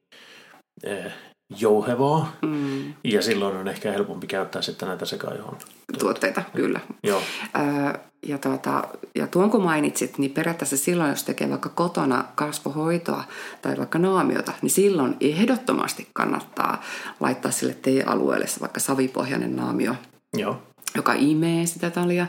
eh, 0.83 1.13
jouhevaa 1.59 2.33
Mm, 2.43 2.95
ja 3.05 3.23
silloin 3.23 3.57
on 3.57 3.69
ehkä 3.69 3.93
helpompi 3.93 4.27
käyttää 4.27 4.63
sitten 4.63 4.89
näitä 4.89 5.05
sekaihon. 5.05 5.57
tuotteita, 5.99 6.43
kyllä. 6.57 6.81
Joo, 7.03 7.23
Öö, 7.59 8.01
ja, 8.27 8.39
tuota, 8.39 8.85
ja 9.15 9.27
tuon 9.27 9.51
kun 9.51 9.63
mainitsit, 9.63 10.19
niin 10.19 10.31
periaatteessa 10.31 10.77
silloin, 10.77 11.11
jos 11.11 11.25
tekee 11.25 11.51
vaikka 11.51 11.69
kotona 11.69 12.25
kasvohoitoa 12.35 13.25
tai 13.63 13.77
vaikka 13.79 13.99
naamiota, 13.99 14.53
niin 14.63 14.71
silloin 14.71 15.17
ehdottomasti 15.21 16.09
kannattaa 16.13 16.83
laittaa 17.21 17.51
sille 17.51 17.75
T-alueelle 17.83 18.47
se 18.47 18.61
vaikka 18.61 18.81
savipohjainen 18.81 19.57
naamio, 19.57 19.95
joo, 20.37 20.63
joka 20.97 21.13
imee 21.17 21.67
sitä 21.67 21.91
talia, 21.91 22.27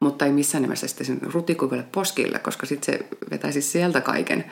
mutta 0.00 0.24
ei 0.24 0.32
missään 0.32 0.62
nimessä 0.62 0.88
sitten 0.88 1.20
rutikuville 1.22 1.84
poskille, 1.92 2.38
koska 2.38 2.66
sitten 2.66 2.94
se 2.94 3.06
vetäisi 3.30 3.62
sieltä 3.62 4.00
kaiken 4.00 4.44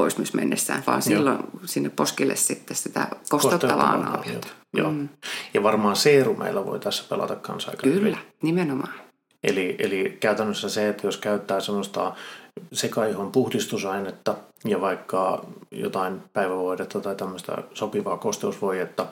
pois 0.00 0.18
myös 0.18 0.34
mennessään, 0.34 0.82
vaan 0.86 1.02
silloin 1.02 1.38
sinne 1.64 1.90
poskille 1.90 2.36
sitten 2.36 2.76
sitä 2.76 3.08
kostauttavaa 3.28 3.96
naamiota. 3.96 4.48
Joo. 4.76 4.90
Mm. 4.90 5.08
Ja 5.54 5.62
varmaan 5.62 5.96
seerumeilla 5.96 6.66
voi 6.66 6.80
tässä 6.80 7.04
pelata 7.08 7.36
kanssa 7.36 7.70
aika 7.70 7.82
Kyllä, 7.82 7.96
hyvin. 7.96 8.18
nimenomaan. 8.42 8.92
Eli, 9.44 9.76
eli 9.78 10.16
käytännössä 10.20 10.68
se, 10.68 10.88
että 10.88 11.06
jos 11.06 11.16
käyttää 11.16 11.60
semmoista 11.60 12.14
sekaihon 12.72 13.32
puhdistusainetta 13.32 14.36
ja 14.64 14.80
vaikka 14.80 15.44
jotain 15.70 16.22
päivävoidetta 16.32 17.00
tai 17.00 17.16
tämmöistä 17.16 17.58
sopivaa 17.74 18.16
kosteusvoidetta, 18.16 19.06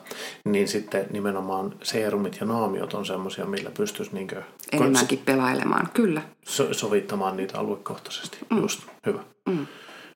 niin 0.45 0.67
sitten 0.67 1.05
nimenomaan 1.11 1.75
seerumit 1.83 2.37
ja 2.39 2.45
naamiot 2.45 2.93
on 2.93 3.05
semmoisia, 3.05 3.45
millä 3.45 3.71
pystyisi 3.77 4.13
niinkö 4.13 4.41
Enemmänkin 4.71 5.21
pelailemaan, 5.25 5.89
kyllä. 5.93 6.21
so- 6.45 6.73
sovittamaan 6.73 7.37
niitä 7.37 7.59
aluekohtaisesti. 7.59 8.37
Mm. 8.49 8.57
Just, 8.61 8.79
hyvä. 9.05 9.19
Mm. 9.49 9.67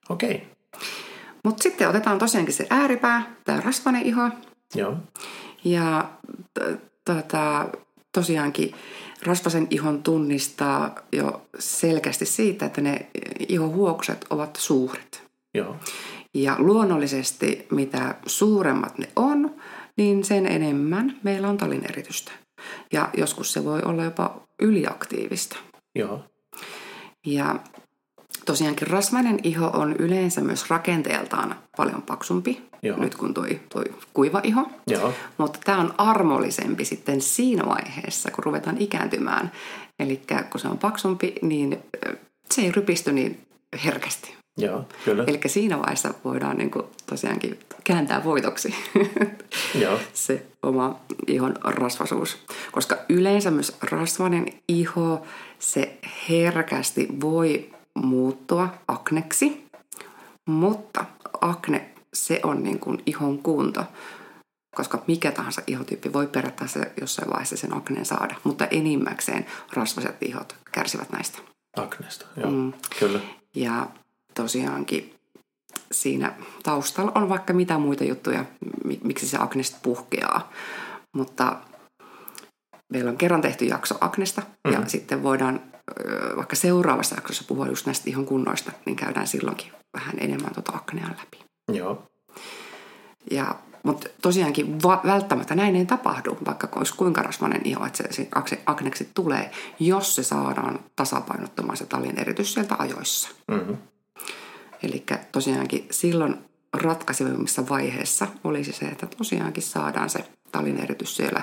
Okei. 0.08 0.53
Mutta 1.44 1.62
sitten 1.62 1.88
otetaan 1.88 2.18
tosiaankin 2.18 2.54
se 2.54 2.66
ääripää, 2.70 3.34
tämä 3.44 3.60
rasvainen 3.60 4.02
iho. 4.02 4.28
joo, 4.74 4.96
Ja 5.64 6.10
tota, 7.04 7.68
tosiaankin 8.12 8.74
rasvasen 9.26 9.66
ihon 9.70 10.02
tunnistaa 10.02 10.94
jo 11.12 11.46
selkeästi 11.58 12.26
siitä, 12.26 12.66
että 12.66 12.80
ne 12.80 13.06
ihohuokset 13.48 14.26
ovat 14.30 14.56
suuret. 14.56 15.22
joo, 15.54 15.76
Ja 16.34 16.56
luonnollisesti 16.58 17.66
mitä 17.70 18.14
suuremmat 18.26 18.98
ne 18.98 19.08
on, 19.16 19.54
niin 19.96 20.24
sen 20.24 20.46
enemmän 20.46 21.16
meillä 21.22 21.48
on 21.48 21.56
talineritystä. 21.56 22.32
Ja 22.92 23.08
joskus 23.16 23.52
se 23.52 23.64
voi 23.64 23.80
olla 23.84 24.04
jopa 24.04 24.40
yliaktiivista. 24.62 25.56
joo, 25.94 26.24
Ja 27.26 27.54
tosiaankin 28.44 28.86
rasvainen 28.88 29.38
iho 29.42 29.66
on 29.66 29.96
yleensä 29.98 30.40
myös 30.40 30.70
rakenteeltaan 30.70 31.54
paljon 31.76 32.02
paksumpi, 32.02 32.62
Joo. 32.82 32.98
nyt 32.98 33.14
kun 33.14 33.34
toi, 33.34 33.60
toi 33.68 33.84
kuiva 34.14 34.40
iho. 34.42 34.66
joo, 34.86 35.12
Mutta 35.38 35.58
tämä 35.64 35.78
on 35.80 35.94
armollisempi 35.98 36.84
sitten 36.84 37.20
siinä 37.20 37.66
vaiheessa, 37.66 38.30
kun 38.30 38.44
ruvetaan 38.44 38.76
ikääntymään. 38.78 39.52
Eli 39.98 40.20
kun 40.50 40.60
se 40.60 40.68
on 40.68 40.78
paksumpi, 40.78 41.34
niin 41.42 41.78
se 42.50 42.62
ei 42.62 42.72
rypisty 42.72 43.12
niin 43.12 43.40
herkästi. 43.84 44.34
joo, 44.58 44.84
kyllä, 45.04 45.24
Eli 45.26 45.40
siinä 45.46 45.78
vaiheessa 45.78 46.14
voidaan 46.24 46.58
niin 46.58 46.70
kuin 46.70 46.84
tosiaankin 47.06 47.58
kääntää 47.84 48.24
voitoksi 48.24 48.74
joo, 49.82 49.98
se 50.12 50.46
oma 50.62 51.00
ihon 51.26 51.54
rasvasuus. 51.64 52.36
Koska 52.72 52.96
yleensä 53.08 53.50
myös 53.50 53.76
rasvainen 53.82 54.46
iho, 54.68 55.22
se 55.58 55.98
herkästi 56.28 57.08
voi 57.20 57.70
muuttua 57.98 58.68
akneksi, 58.88 59.64
mutta 60.48 61.04
akne, 61.40 61.90
se 62.14 62.40
on 62.42 62.62
niin 62.62 62.78
kuin 62.80 63.02
ihon 63.06 63.38
kunto. 63.38 63.84
Koska 64.76 65.02
mikä 65.06 65.32
tahansa 65.32 65.62
ihotyyppi 65.66 66.12
voi 66.12 66.26
periaatteessa 66.26 66.80
jossain 67.00 67.30
vaiheessa 67.30 67.56
sen 67.56 67.76
akneen 67.76 68.04
saada, 68.06 68.34
mutta 68.44 68.66
enimmäkseen 68.66 69.46
rasvaset 69.72 70.16
ihot 70.22 70.56
kärsivät 70.72 71.12
näistä. 71.12 71.38
aknesta, 71.76 72.26
joo, 72.36 72.50
Mm. 72.50 72.72
kyllä, 72.98 73.20
Ja 73.54 73.86
tosiaankin 74.34 75.14
siinä 75.92 76.32
taustalla 76.62 77.12
on 77.14 77.28
vaikka 77.28 77.52
mitä 77.52 77.78
muita 77.78 78.04
juttuja, 78.04 78.44
mi- 78.84 79.00
miksi 79.04 79.28
se 79.28 79.36
aknesta 79.40 79.78
puhkeaa. 79.82 80.50
Mutta 81.16 81.56
meillä 82.92 83.10
on 83.10 83.16
kerran 83.16 83.40
tehty 83.40 83.64
jakso 83.64 83.94
aknesta 84.00 84.40
mm-hmm. 84.40 84.82
ja 84.82 84.88
sitten 84.88 85.22
voidaan 85.22 85.60
vaikka 86.36 86.56
seuraavassa 86.56 87.14
jaksossa 87.14 87.44
puhua 87.48 87.66
just 87.68 87.86
näistä 87.86 88.10
ihon 88.10 88.26
kunnoista, 88.26 88.72
niin 88.86 88.96
käydään 88.96 89.26
silloinkin 89.26 89.72
vähän 89.94 90.14
enemmän 90.18 90.54
tuota 90.54 90.72
aknea 90.72 91.08
läpi. 91.08 91.44
joo, 91.78 92.02
Ja, 93.30 93.54
mutta 93.82 94.08
tosiaankin 94.22 94.82
va- 94.82 95.00
välttämättä 95.06 95.54
näin 95.54 95.76
ei 95.76 95.86
tapahdu, 95.86 96.38
vaikka 96.46 96.68
olisi 96.76 96.94
kuinka 96.96 97.22
rasvainen 97.22 97.60
iho, 97.64 97.86
että 97.86 97.96
se, 98.02 98.12
se 98.12 98.28
akse- 98.34 98.60
akneksi 98.66 99.08
tulee, 99.14 99.50
jos 99.80 100.14
se 100.16 100.22
saadaan 100.22 100.80
tasapainottumaan 100.96 101.76
se 101.76 101.86
talin 101.86 102.18
eritys 102.18 102.54
sieltä 102.54 102.74
ajoissa. 102.78 103.28
mm-hmm. 103.48 103.76
Eli 104.82 105.04
tosiaankin 105.32 105.86
silloin 105.90 106.36
ratkaisevissa 106.74 107.68
vaiheessa 107.68 108.26
olisi 108.44 108.72
se, 108.72 108.84
että 108.86 109.06
tosiaankin 109.06 109.62
saadaan 109.62 110.10
se 110.10 110.24
talin 110.52 110.78
eritys 110.80 111.16
siellä 111.16 111.42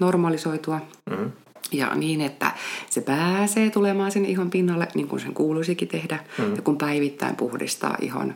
normalisoitua 0.00 0.80
Mm-hmm. 1.10 1.30
Ja 1.72 1.94
niin, 1.94 2.20
että 2.20 2.50
se 2.90 3.00
pääsee 3.00 3.70
tulemaan 3.70 4.12
sinne 4.12 4.28
ihon 4.28 4.50
pinnalle 4.50 4.88
niin 4.94 5.08
kuin 5.08 5.20
sen 5.20 5.34
kuuluisikin 5.34 5.88
tehdä. 5.88 6.18
Mm. 6.38 6.56
Ja 6.56 6.62
kun 6.62 6.78
päivittäin 6.78 7.36
puhdistaa 7.36 7.96
ihon, 8.00 8.28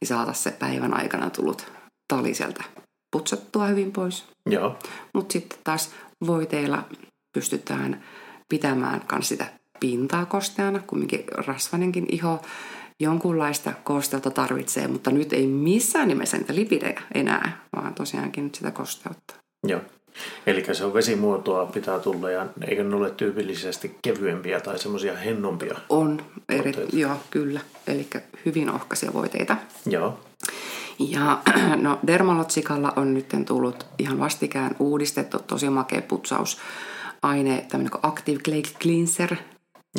niin 0.00 0.08
saataisiin 0.08 0.44
se 0.44 0.50
päivän 0.50 0.94
aikana 0.94 1.30
tullut 1.30 1.72
tali 2.08 2.34
sieltä 2.34 2.64
putsattua 3.10 3.66
hyvin 3.66 3.92
pois. 3.92 4.24
joo, 4.50 4.78
Mutta 5.14 5.32
sitten 5.32 5.58
taas 5.64 5.90
voiteilla 6.26 6.84
pystytään 7.32 8.04
pitämään 8.48 9.02
myös 9.12 9.28
sitä 9.28 9.46
pintaa 9.80 10.26
kosteana, 10.26 10.80
kumminkin 10.86 11.24
rasvanenkin 11.46 12.06
iho 12.12 12.42
jonkunlaista 13.00 13.72
kosteutta 13.84 14.30
tarvitsee, 14.30 14.88
mutta 14.88 15.10
nyt 15.10 15.32
ei 15.32 15.46
missään 15.46 16.08
nimessä 16.08 16.36
niitä 16.36 16.54
lipidejä 16.54 17.02
enää, 17.14 17.64
vaan 17.76 17.94
tosiaankin 17.94 18.44
nyt 18.44 18.54
sitä 18.54 18.70
kosteutta. 18.70 19.34
joo. 19.66 19.80
Eli 20.46 20.64
se 20.72 20.84
on 20.84 20.94
vesimuotoa 20.94 21.66
pitää 21.66 21.98
tulla 21.98 22.30
ja 22.30 22.46
eikö 22.68 22.84
ne 22.84 22.96
ole 22.96 23.10
tyypillisesti 23.10 23.98
kevyempiä 24.02 24.60
tai 24.60 24.78
semmoisia 24.78 25.16
hennompia? 25.16 25.74
On, 25.88 26.22
eri, 26.48 26.64
Voiteita. 26.64 26.96
joo, 26.96 27.16
kyllä. 27.30 27.60
Eli 27.86 28.06
hyvin 28.46 28.70
ohkaisia 28.70 29.12
voiteita. 29.12 29.56
Joo. 29.86 30.18
Ja 30.98 31.42
no, 31.76 31.98
Dermalotsikalla 32.06 32.92
on 32.96 33.14
nyt 33.14 33.26
tullut 33.46 33.86
ihan 33.98 34.18
vastikään 34.18 34.76
uudistettu 34.78 35.38
tosi 35.38 35.70
makea 35.70 36.02
putsausaine, 36.02 37.66
tämmöinen 37.68 37.90
kuin 37.90 38.00
Active 38.02 38.38
Clay 38.42 38.62
Cleanser. 38.62 39.36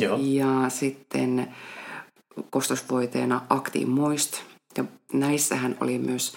Joo. 0.00 0.18
Ja 0.22 0.68
sitten 0.68 1.54
kostosvoiteena 2.50 3.40
Active 3.50 3.86
Moist. 3.86 4.42
Ja 4.76 4.84
näissähän 5.12 5.76
oli 5.80 5.98
myös 5.98 6.34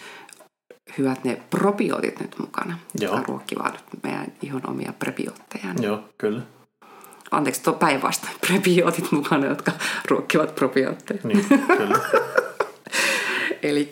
hyvät 0.97 1.23
ne 1.23 1.41
probiootit 1.49 2.19
nyt 2.19 2.35
mukana, 2.39 2.79
Joo. 2.99 3.11
jotka 3.13 3.27
ruokkivat 3.27 3.83
meidän 4.03 4.33
ihon 4.41 4.61
omia 4.69 4.93
prebiootteja. 4.99 5.73
Joo, 5.81 6.03
kyllä. 6.17 6.41
Anteeksi, 7.31 7.63
tuo 7.63 7.73
päinvastoin 7.73 8.33
prebiootit 8.47 9.11
mukana, 9.11 9.45
jotka 9.45 9.71
ruokkivat 10.09 10.55
probiootteja. 10.55 11.19
Niin, 11.23 11.45
kyllä. 11.77 11.99
Eli 13.63 13.91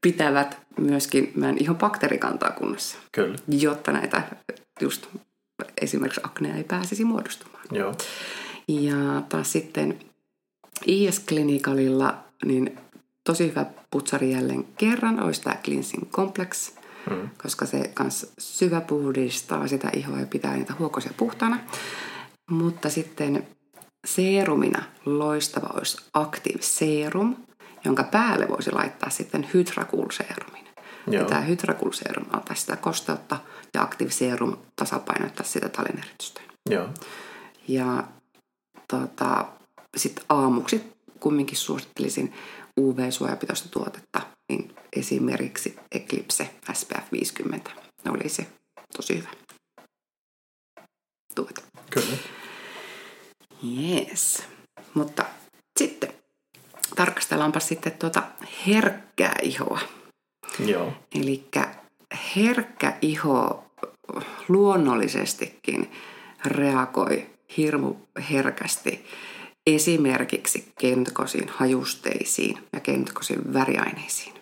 pitävät 0.00 0.58
myöskin 0.78 1.32
meidän 1.34 1.58
ihon 1.58 1.76
bakteerikantaa 1.76 2.50
kunnossa, 2.50 2.98
Kyllä. 3.12 3.36
jotta 3.48 3.92
näitä 3.92 4.22
just 4.80 5.06
esimerkiksi 5.82 6.20
aknea 6.24 6.54
ei 6.56 6.64
pääsisi 6.64 7.04
muodostumaan. 7.04 7.64
Joo. 7.72 7.94
Ja 8.68 9.22
taas 9.28 9.52
sitten 9.52 9.98
IS 10.86 11.24
Clinicalilla 11.26 12.18
niin 12.44 12.78
tosi 13.28 13.50
hyvä 13.50 13.66
putsari 13.90 14.32
jälleen 14.32 14.64
kerran 14.76 15.22
olisi 15.22 15.42
tämä 15.42 15.56
Cleansing 15.64 16.10
Complex, 16.10 16.72
Mm. 17.10 17.30
koska 17.42 17.66
se 17.66 17.90
kanssa 17.94 18.26
syvä 18.38 18.80
puhdistaa 18.80 19.68
sitä 19.68 19.90
ihoa 19.96 20.20
ja 20.20 20.26
pitää 20.26 20.56
niitä 20.56 20.74
huokosia 20.78 21.12
puhtaana. 21.16 21.58
Mutta 22.50 22.90
sitten 22.90 23.46
seerumina 24.06 24.82
loistava 25.06 25.70
olisi 25.74 25.96
Active 26.14 26.62
Serum, 26.62 27.36
jonka 27.84 28.04
päälle 28.04 28.48
voisi 28.48 28.72
laittaa 28.72 29.10
sitten 29.10 29.48
Hydra-Cool 29.54 30.10
Serumin. 30.10 30.64
Ja 31.10 31.24
tämä 31.24 31.40
Hydra-Cool 31.40 31.92
Serum 31.92 32.26
antaa 32.32 32.54
sitä 32.56 32.76
kosteutta 32.76 33.36
ja 33.74 33.82
Active 33.82 34.10
Serum 34.10 34.56
tasapainottaa 34.76 35.46
sitä 35.46 35.68
talineritystä. 35.68 36.40
Joo. 36.70 36.88
Ja 37.68 38.04
tota, 38.88 39.46
sitten 39.96 40.24
aamuksi 40.28 40.92
kumminkin 41.20 41.58
suosittelisin 41.58 42.32
UV-suojapitoista 42.78 43.68
tuotetta, 43.68 44.20
niin 44.48 44.74
esimerkiksi 44.96 45.76
Eclipse 45.92 46.50
SPF 46.72 47.12
50 47.12 47.70
olisi 48.08 48.46
tosi 48.96 49.16
hyvä 49.16 49.28
tuote. 51.34 51.62
Kyllä. 51.90 52.16
Yes. 53.80 54.42
Mutta 54.94 55.24
sitten 55.78 56.12
tarkastellaanpa 56.96 57.60
sitten 57.60 57.92
tuota 57.92 58.22
herkkää 58.66 59.34
ihoa. 59.42 59.80
Joo. 60.66 60.92
Eli 61.14 61.44
herkkä 62.36 62.98
iho 63.02 63.64
luonnollisestikin 64.48 65.92
reagoi 66.44 67.26
hirmu 67.56 67.94
herkästi 68.30 69.04
esimerkiksi 69.66 70.72
kentkosiin 70.80 71.48
hajusteisiin 71.48 72.58
ja 72.72 72.80
kentkosiin 72.80 73.52
väriaineisiin. 73.52 74.34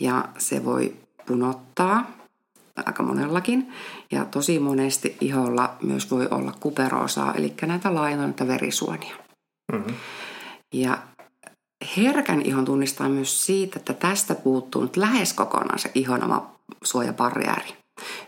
Ja 0.00 0.28
se 0.38 0.64
voi 0.64 0.96
punottaa 1.26 2.20
aika 2.86 3.02
monellakin. 3.02 3.72
Ja 4.12 4.24
tosi 4.24 4.58
monesti 4.58 5.16
iholla 5.20 5.76
myös 5.82 6.10
voi 6.10 6.28
olla 6.30 6.52
kuperoosaa, 6.60 7.34
eli 7.34 7.54
näitä 7.66 7.94
lainoita 7.94 8.46
verisuonia. 8.46 9.16
Mm-hmm. 9.72 9.94
Ja 10.74 10.98
herkän 11.96 12.42
ihon 12.42 12.64
tunnistaa 12.64 13.08
myös 13.08 13.46
siitä, 13.46 13.78
että 13.78 13.94
tästä 13.94 14.34
puuttuu 14.34 14.82
nyt 14.82 14.96
lähes 14.96 15.32
kokonaan 15.32 15.78
se 15.78 15.90
ihon 15.94 16.24
oma 16.24 16.54
suojabarriääri, 16.84 17.76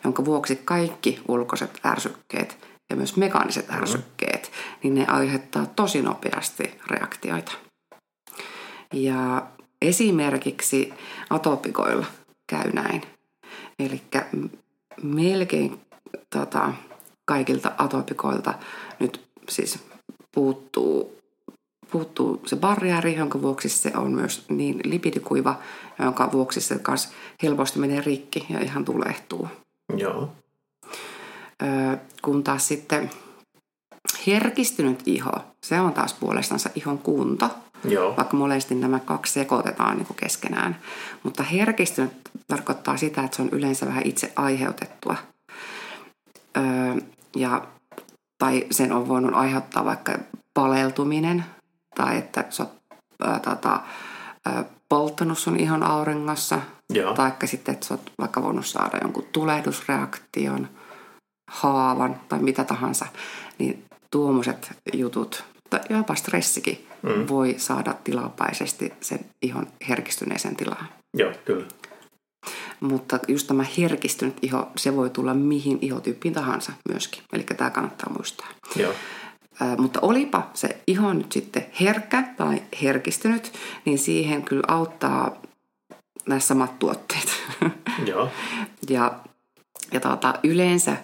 jonka 0.04 0.24
vuoksi 0.24 0.56
kaikki 0.56 1.20
ulkoiset 1.28 1.80
ärsykkeet 1.86 2.71
ja 2.92 2.96
myös 2.96 3.16
mekaaniset 3.16 3.70
ärsykkeet, 3.70 4.52
niin 4.82 4.94
ne 4.94 5.06
aiheuttaa 5.06 5.66
tosi 5.66 6.02
nopeasti 6.02 6.78
reaktioita. 6.86 7.52
Ja 8.92 9.46
esimerkiksi 9.82 10.94
atopikoilla 11.30 12.06
käy 12.46 12.72
näin. 12.72 13.02
Eli 13.78 14.02
melkein 15.02 15.80
tota, 16.30 16.72
kaikilta 17.24 17.72
atopikoilta 17.78 18.54
nyt 18.98 19.20
siis 19.48 19.78
puuttuu 20.34 21.22
puuttuu 21.90 22.42
se 22.46 22.56
barriäri, 22.56 23.16
jonka 23.16 23.42
vuoksi 23.42 23.68
se 23.68 23.92
on 23.96 24.12
myös 24.12 24.44
niin 24.48 24.80
lipidikuiva, 24.84 25.58
jonka 25.98 26.32
vuoksi 26.32 26.60
se 26.60 26.78
kas 26.78 27.12
helposti 27.42 27.78
menee 27.78 28.00
rikki 28.00 28.46
ja 28.48 28.60
ihan 28.60 28.84
tulehtuu. 28.84 29.48
Joo. 29.96 30.32
Kun 32.22 32.44
taas 32.44 32.68
sitten 32.68 33.10
herkistynyt 34.26 35.02
iho, 35.06 35.32
se 35.66 35.80
on 35.80 35.92
taas 35.92 36.14
puolestansa 36.14 36.70
ihon 36.74 36.98
kunto, 36.98 37.50
Joo. 37.84 38.16
vaikka 38.16 38.36
monesti 38.36 38.74
nämä 38.74 38.98
kaksi 38.98 39.32
sekoitetaan 39.32 39.96
niin 39.96 40.06
keskenään. 40.16 40.76
Mutta 41.22 41.42
herkistynyt 41.42 42.12
tarkoittaa 42.48 42.96
sitä, 42.96 43.24
että 43.24 43.36
se 43.36 43.42
on 43.42 43.48
yleensä 43.52 43.86
vähän 43.86 44.06
itse 44.06 44.32
aiheutettua. 44.36 45.16
Öö, 46.56 46.94
ja, 47.36 47.66
tai 48.38 48.66
sen 48.70 48.92
on 48.92 49.08
voinut 49.08 49.34
aiheuttaa 49.34 49.84
vaikka 49.84 50.18
paleltuminen, 50.54 51.44
tai 51.94 52.18
että 52.18 52.44
sä 52.50 52.62
oot 52.62 52.72
ää, 53.24 53.38
tota, 53.38 53.80
ää, 54.46 54.64
polttanut 54.88 55.38
sun 55.38 55.60
ihon 55.60 55.82
auringossa, 55.82 56.60
Joo. 56.90 57.14
tai 57.14 57.32
sitten, 57.44 57.72
että 57.74 57.86
sä 57.86 57.94
oot 57.94 58.12
vaikka 58.18 58.42
voinut 58.42 58.66
saada 58.66 58.98
jonkun 59.02 59.26
tulehdusreaktion, 59.32 60.68
haavan 61.50 62.20
tai 62.28 62.38
mitä 62.38 62.64
tahansa, 62.64 63.06
niin 63.58 63.84
tuommoiset 64.10 64.72
jutut, 64.92 65.44
tai 65.70 65.80
jopa 65.90 66.14
stressikin, 66.14 66.86
mm. 67.02 67.28
voi 67.28 67.54
saada 67.58 67.94
tilapäisesti 68.04 68.92
sen 69.00 69.20
ihon 69.42 69.66
herkistyneeseen 69.88 70.56
tilaan. 70.56 70.88
Joo, 71.14 71.32
kyllä. 71.44 71.66
Mutta 72.80 73.18
just 73.28 73.46
tämä 73.46 73.64
herkistynyt 73.78 74.36
iho, 74.42 74.70
se 74.76 74.96
voi 74.96 75.10
tulla 75.10 75.34
mihin 75.34 75.78
ihotyyppiin 75.80 76.34
tahansa 76.34 76.72
myöskin. 76.88 77.22
Eli 77.32 77.42
tämä 77.42 77.70
kannattaa 77.70 78.12
muistaa. 78.12 78.46
Joo. 78.76 78.92
Ää, 79.60 79.76
mutta 79.76 80.00
olipa 80.02 80.50
se 80.54 80.78
iho 80.86 81.12
nyt 81.12 81.32
sitten 81.32 81.66
herkkä 81.80 82.22
tai 82.36 82.62
herkistynyt, 82.82 83.52
niin 83.84 83.98
siihen 83.98 84.42
kyllä 84.42 84.64
auttaa 84.68 85.42
nämä 86.26 86.40
samat 86.40 86.78
tuotteet. 86.78 87.28
Joo. 88.06 88.30
ja 88.90 89.20
ja 89.92 90.00
tota, 90.00 90.34
yleensä 90.42 90.96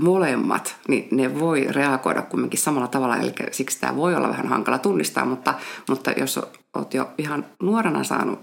molemmat, 0.00 0.76
niin 0.88 1.08
ne 1.10 1.40
voi 1.40 1.66
reagoida 1.70 2.22
kumminkin 2.22 2.60
samalla 2.60 2.88
tavalla, 2.88 3.16
eli 3.16 3.32
siksi 3.50 3.80
tämä 3.80 3.96
voi 3.96 4.14
olla 4.14 4.28
vähän 4.28 4.48
hankala 4.48 4.78
tunnistaa, 4.78 5.24
mutta, 5.24 5.54
mutta 5.88 6.10
jos 6.10 6.40
olet 6.74 6.94
jo 6.94 7.10
ihan 7.18 7.46
nuorena 7.62 8.04
saanut 8.04 8.38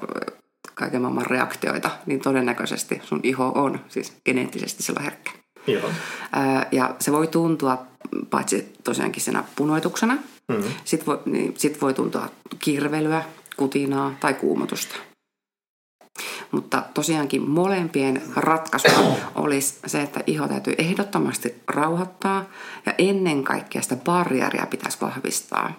kaiken 0.76 1.02
maailman 1.02 1.26
reaktioita, 1.26 1.90
niin 2.06 2.20
todennäköisesti 2.20 3.02
sun 3.04 3.20
iho 3.24 3.52
on 3.56 3.80
siis 3.90 4.14
geneettisesti 4.26 4.84
sillä 4.84 5.00
herkkä. 5.00 5.32
Joo. 5.68 5.90
Ja 6.72 6.96
se 7.00 7.12
voi 7.12 7.28
tuntua 7.28 7.86
paitsi 8.30 8.74
tosiaankin 8.84 9.24
senä 9.24 9.44
punoituksena, 9.56 10.18
Mm-hmm. 10.52 10.72
sitten 10.86 11.06
voi, 11.06 11.20
niin 11.26 11.54
sit 11.58 11.82
voi 11.82 11.94
tuntua 11.94 12.30
kirvelyä, 12.60 13.24
kutinaa 13.58 14.14
tai 14.20 14.34
kuumotusta. 14.34 14.96
Mutta 16.52 16.84
tosiaankin 16.94 17.50
molempien 17.50 18.22
ratkaisuna 18.36 19.16
olisi 19.36 19.80
se, 19.86 20.02
että 20.02 20.24
iho 20.28 20.48
täytyy 20.48 20.76
ehdottomasti 20.78 21.56
rauhoittaa 21.68 22.46
ja 22.86 22.94
ennen 22.98 23.44
kaikkea 23.44 23.82
sitä 23.82 23.96
barriäriä 23.96 24.66
pitäisi 24.66 24.98
vahvistaa. 25.02 25.74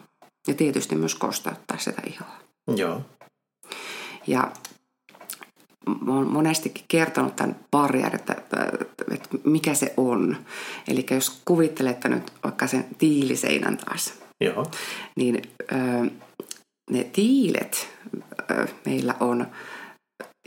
Ja 0.49 0.55
tietysti 0.55 0.95
myös 0.95 1.15
kosteuttaa 1.15 1.79
sitä 1.79 2.03
ihoa. 2.07 2.37
Joo. 2.77 3.01
Ja 4.27 4.53
oon 6.07 6.33
monestikin 6.33 6.85
kertonut 6.89 7.37
tämän 7.37 7.57
barriärin, 7.71 8.21
että, 8.21 8.37
että 9.15 9.29
mikä 9.45 9.75
se 9.75 9.95
on. 9.97 10.37
Eli 10.89 11.07
jos 11.11 11.43
kuvittelette 11.45 12.09
nyt 12.09 12.33
vaikka 12.45 12.67
sen 12.67 12.85
tiiliseinän 12.99 13.77
taas, 13.77 14.15
Joo. 14.41 14.67
niin 15.17 15.43
ö, 15.73 16.11
ne 16.91 17.05
tiilet 17.05 17.89
ö, 18.51 18.67
meillä 18.87 19.15
on 19.21 19.47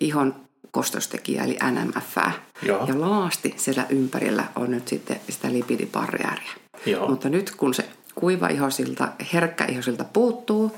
ihon 0.02 0.36
kostostekijä 0.72 1.44
eli 1.44 1.58
NMF. 1.72 2.18
Joo. 2.62 2.86
Ja 2.88 3.02
laasti 3.02 3.54
siellä 3.58 3.86
ympärillä 3.90 4.44
on 4.56 4.72
nyt 4.72 4.88
sitten 4.88 5.20
sitä 5.30 5.52
lipidibarriäriä. 5.52 6.52
Joo. 6.86 7.08
Mutta 7.10 7.30
nyt 7.30 7.52
kun 7.58 7.74
se 7.74 7.90
kuiva 8.16 8.48
ihosilta, 8.48 9.08
herkkä 9.34 9.66
ihosilta 9.66 10.04
puuttuu, 10.04 10.72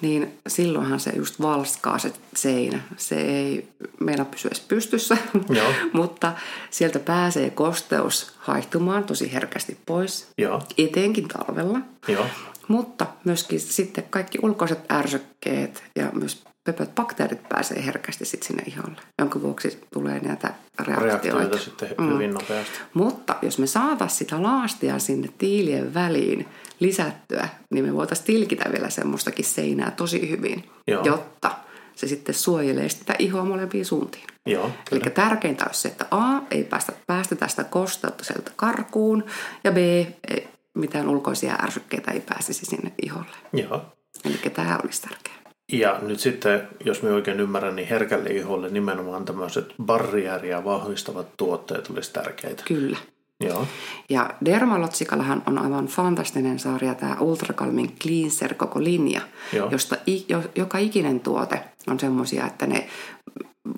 niin 0.00 0.38
silloinhan 0.48 1.00
se 1.00 1.10
just 1.16 1.40
valskaa 1.40 1.98
se 1.98 2.12
seinä. 2.36 2.80
Se 2.96 3.16
ei 3.20 3.68
meillä 4.00 4.24
pysyä 4.24 4.48
edes 4.48 4.60
pystyssä, 4.60 5.16
Joo. 5.48 5.72
mutta 5.92 6.32
sieltä 6.70 6.98
pääsee 6.98 7.50
kosteus 7.50 8.32
haihtumaan 8.38 9.04
tosi 9.04 9.32
herkästi 9.32 9.76
pois, 9.86 10.28
Joo, 10.38 10.62
etenkin 10.78 11.28
talvella. 11.28 11.78
joo, 12.08 12.26
Mutta 12.68 13.06
myöskin 13.24 13.60
sitten 13.60 14.04
kaikki 14.10 14.38
ulkoiset 14.42 14.92
ärsykkeet 14.92 15.84
ja 15.96 16.10
myös 16.12 16.44
pöpöt 16.66 16.94
bakteerit 16.94 17.48
pääsee 17.48 17.86
herkästi 17.86 18.24
sitten 18.24 18.46
sinne 18.46 18.62
iholle, 18.66 19.00
jonka 19.18 19.42
vuoksi 19.42 19.80
tulee 19.92 20.20
näitä 20.20 20.54
reaktioita. 20.78 21.04
reaktioita 21.04 21.58
sitten 21.58 21.88
hyvin 22.12 22.34
nopeasti. 22.34 22.78
Mutta 22.94 23.36
jos 23.42 23.58
me 23.58 23.66
saataisiin 23.66 24.18
sitä 24.18 24.42
laastia 24.42 24.98
sinne 24.98 25.28
tiilien 25.38 25.94
väliin 25.94 26.48
lisättyä, 26.80 27.48
niin 27.70 27.84
me 27.84 27.94
voitaisiin 27.94 28.26
tilkitä 28.26 28.72
vielä 28.72 28.90
semmoistakin 28.90 29.44
seinää 29.44 29.90
tosi 29.90 30.30
hyvin, 30.30 30.70
Joo. 30.86 31.04
jotta 31.04 31.50
se 31.94 32.06
sitten 32.06 32.34
suojelee 32.34 32.88
sitä 32.88 33.14
ihoa 33.18 33.44
molempiin 33.44 33.86
suuntiin. 33.86 34.24
Joo, 34.46 34.70
Eli 34.92 35.00
tärkeintä 35.00 35.64
olisi 35.64 35.80
se, 35.80 35.88
että 35.88 36.06
A, 36.10 36.42
ei 36.50 36.64
päästä, 36.64 36.92
päästetä 37.06 37.48
sitä 37.48 37.64
kosteutta 37.64 38.24
sieltä 38.24 38.50
karkuun, 38.56 39.24
ja 39.64 39.72
B, 39.72 39.76
ei, 39.76 40.48
mitään 40.74 41.08
ulkoisia 41.08 41.58
ärsykkeitä 41.62 42.10
ei 42.10 42.20
pääsisi 42.20 42.66
sinne 42.66 42.92
iholle. 43.02 43.36
Joo. 43.52 43.82
Eli 44.24 44.38
tämä 44.54 44.78
olisi 44.84 45.02
tärkeää. 45.02 45.45
Ja 45.72 45.98
nyt 46.02 46.20
sitten, 46.20 46.68
jos 46.84 47.02
me 47.02 47.10
oikein 47.10 47.40
ymmärrän, 47.40 47.76
niin 47.76 47.88
herkälle 47.88 48.30
iholle 48.30 48.68
nimenomaan 48.68 49.24
tämmöiset 49.24 49.74
barriäriä 49.82 50.64
vahvistavat 50.64 51.26
tuotteet 51.36 51.90
olisi 51.90 52.12
tärkeitä. 52.12 52.62
Kyllä. 52.66 52.96
Joo, 53.40 53.66
Ja 54.10 54.30
Dermalotsikallahan 54.44 55.42
on 55.46 55.58
aivan 55.58 55.86
fantastinen 55.86 56.58
sarja 56.58 56.94
tämä 56.94 57.16
Ultra 57.20 57.54
Calming 57.54 57.90
Cleanser 58.02 58.54
koko 58.54 58.84
linja, 58.84 59.20
Joo. 59.52 59.70
josta 59.70 59.96
i, 60.08 60.24
jo, 60.28 60.42
joka 60.54 60.78
ikinen 60.78 61.20
tuote 61.20 61.60
on 61.86 62.00
semmoisia, 62.00 62.46
että 62.46 62.66
ne 62.66 62.88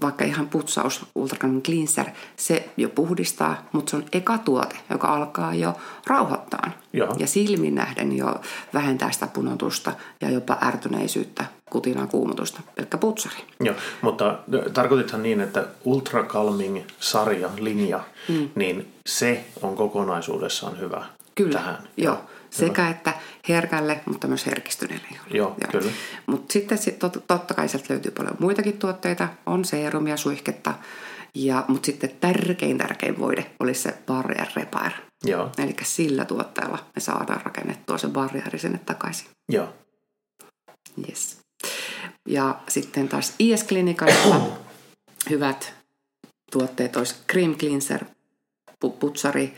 vaikka 0.02 0.24
ihan 0.24 0.48
putsaus 0.48 1.06
Ultra 1.14 1.38
Calming 1.38 1.62
Cleanser, 1.62 2.06
se 2.36 2.68
jo 2.76 2.88
puhdistaa, 2.88 3.68
mutta 3.72 3.90
se 3.90 3.96
on 3.96 4.04
eka 4.12 4.38
tuote, 4.38 4.76
joka 4.90 5.08
alkaa 5.08 5.54
jo 5.54 5.74
rauhoittaa. 6.06 6.70
Joo. 6.92 7.14
Ja 7.18 7.26
silmin 7.26 7.74
nähden 7.74 8.16
jo 8.16 8.40
vähentää 8.74 9.10
sitä 9.10 9.26
punotusta 9.26 9.92
ja 10.20 10.30
jopa 10.30 10.58
ärtyneisyyttä, 10.62 11.44
kutinaa, 11.70 12.06
kuumotusta, 12.06 12.60
pelkkä 12.74 12.98
putsari. 12.98 13.36
Joo. 13.60 13.74
mutta 14.02 14.38
tarkoitithan 14.72 15.22
niin, 15.22 15.40
että 15.40 15.66
Ultra 15.84 16.24
Calming 16.24 16.80
sarja, 17.00 17.50
linja, 17.58 18.00
mm. 18.28 18.48
niin 18.54 18.92
se 19.06 19.44
on 19.62 19.76
kokonaisuudessaan 19.76 20.80
hyvä 20.80 21.04
Kyllä, 21.44 21.58
tähän. 21.58 21.88
joo. 21.96 22.24
Sekä 22.50 22.88
että 22.88 23.12
herkälle, 23.48 24.00
mutta 24.06 24.26
myös 24.28 24.46
herkistyneelle 24.46 25.06
iholle. 25.12 25.36
Joo, 25.36 25.56
kyllä. 25.70 25.92
Mutta 26.26 26.52
sitten 26.52 26.78
sit 26.78 26.98
tot, 26.98 27.24
totta 27.26 27.54
kai 27.54 27.68
sieltä 27.68 27.86
löytyy 27.90 28.10
paljon 28.10 28.36
muitakin 28.38 28.78
tuotteita. 28.78 29.28
On 29.46 29.64
seerumia, 29.64 30.16
suihketta. 30.16 30.74
Ja, 31.34 31.64
mutta 31.68 31.86
sitten 31.86 32.10
tärkein 32.20 32.78
tärkein 32.78 33.18
voide 33.18 33.50
olisi 33.60 33.82
se 33.82 33.94
Barrier 34.06 34.46
Repair. 34.56 34.92
Joo, 35.24 35.50
Eli 35.58 35.76
sillä 35.82 36.24
tuotteella 36.24 36.78
me 36.96 37.00
saadaan 37.00 37.40
rakennettua 37.44 37.98
se 37.98 38.08
barrieri 38.08 38.58
sinne 38.58 38.78
takaisin. 38.78 39.26
joo, 39.48 39.68
Yes. 41.08 41.38
Ja 42.28 42.60
sitten 42.68 43.08
taas 43.08 43.34
IS-klinikalla 43.38 44.58
hyvät 45.30 45.74
tuotteet 46.52 46.96
olisi 46.96 47.14
Cream 47.32 47.54
Cleanser, 47.54 48.04
pu- 48.84 48.90
putsari, 49.00 49.54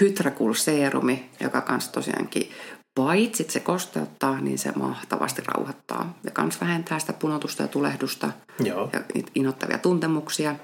Hydracool 0.00 0.54
seerumi, 0.54 1.30
joka 1.40 1.60
kanssa 1.60 1.92
tosiaankin 1.92 2.50
paitsi 2.94 3.46
se 3.48 3.60
kosteuttaa, 3.60 4.40
niin 4.40 4.58
se 4.58 4.72
mahtavasti 4.72 5.42
rauhoittaa. 5.46 6.18
Ja 6.24 6.30
kans 6.30 6.60
vähentää 6.60 6.98
sitä 6.98 7.12
punotusta 7.12 7.62
ja 7.62 7.68
tulehdusta 7.68 8.32
joo, 8.64 8.90
ja 8.92 9.00
niitä 9.14 9.30
inottavia 9.34 9.78
tuntemuksia. 9.78 10.56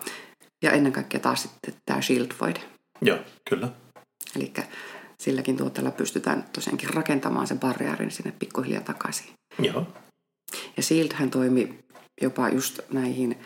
Ja 0.62 0.71
ennen 0.71 0.93
kaikkea 0.93 1.21
taas 1.21 1.43
sitten 1.43 1.75
tämä 1.87 2.03
Shield 2.03 2.29
Void. 2.41 2.57
joo, 3.03 3.19
kyllä. 3.51 3.69
Eli 4.37 4.53
silläkin 5.23 5.57
tuotteella 5.57 5.91
pystytään 5.91 6.45
tosiaankin 6.53 6.91
rakentamaan 6.95 7.47
se 7.47 7.55
barriärin 7.55 8.11
sinne 8.11 8.33
pikkuhiljaa 8.39 8.83
takaisin. 8.83 9.27
Joo, 9.59 9.87
Ja 10.77 10.83
Shieldhän 10.83 11.31
toimi 11.31 11.79
jopa 12.23 12.49
just 12.49 12.81
näihin 12.93 13.39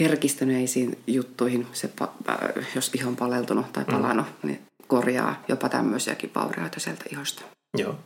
herkistyneisiin 0.00 0.98
juttuihin, 1.06 1.66
se, 1.72 1.90
äh, 2.02 2.38
jos 2.74 2.90
iho 2.94 3.08
on 3.08 3.16
paleltunut 3.16 3.72
tai 3.72 3.84
palannut, 3.84 4.26
mm. 4.26 4.46
niin 4.48 4.60
korjaa 4.86 5.42
jopa 5.48 5.68
tämmöisiäkin 5.68 6.30
vaurioita 6.34 6.80
sieltä 6.80 7.04
ihosta. 7.12 7.42
joo, 7.78 7.98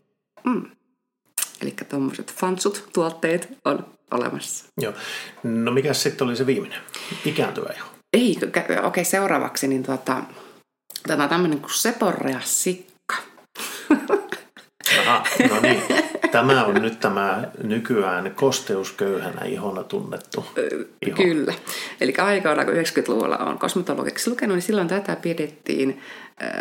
Eli 1.63 1.75
tuommoiset 1.89 2.35
fansut 2.35 2.89
tuotteet 2.93 3.49
on 3.65 3.87
olemassa. 4.11 4.65
joo. 4.81 4.93
No 5.43 5.73
mikä 5.73 5.95
sitten 5.95 6.27
oli 6.27 6.37
se 6.37 6.47
viimeinen? 6.47 6.81
Ikääntyvä 7.25 7.73
iho. 7.77 7.87
Ei, 8.13 8.39
okei 8.43 8.79
okay, 8.85 9.05
seuraavaksi 9.05 9.69
niin 9.69 9.83
tuota, 9.83 10.23
tämä 11.07 11.29
tämmöinen 11.29 11.61
kuin 11.61 11.75
Seporea 11.75 12.41
sikka. 12.45 13.15
Aha, 15.01 15.25
no 15.51 15.61
niin. 15.61 15.83
Tämä 16.33 16.65
on 16.65 16.75
nyt 16.75 17.01
tämä 17.01 17.45
nykyään 17.63 18.33
kosteusköyhänä 18.35 19.45
ihona 19.45 19.85
tunnettu 19.85 20.45
iho. 21.07 21.17
Kyllä. 21.17 21.55
Eli 22.01 22.15
aikoina, 22.19 22.65
kun 22.65 22.75
90-luvulla 22.75 23.37
on 23.37 23.59
kosmetologiksi 23.59 24.31
lukenut, 24.31 24.55
niin 24.55 24.63
silloin 24.63 24.89
tätä 24.89 25.17
pidettiin 25.17 26.01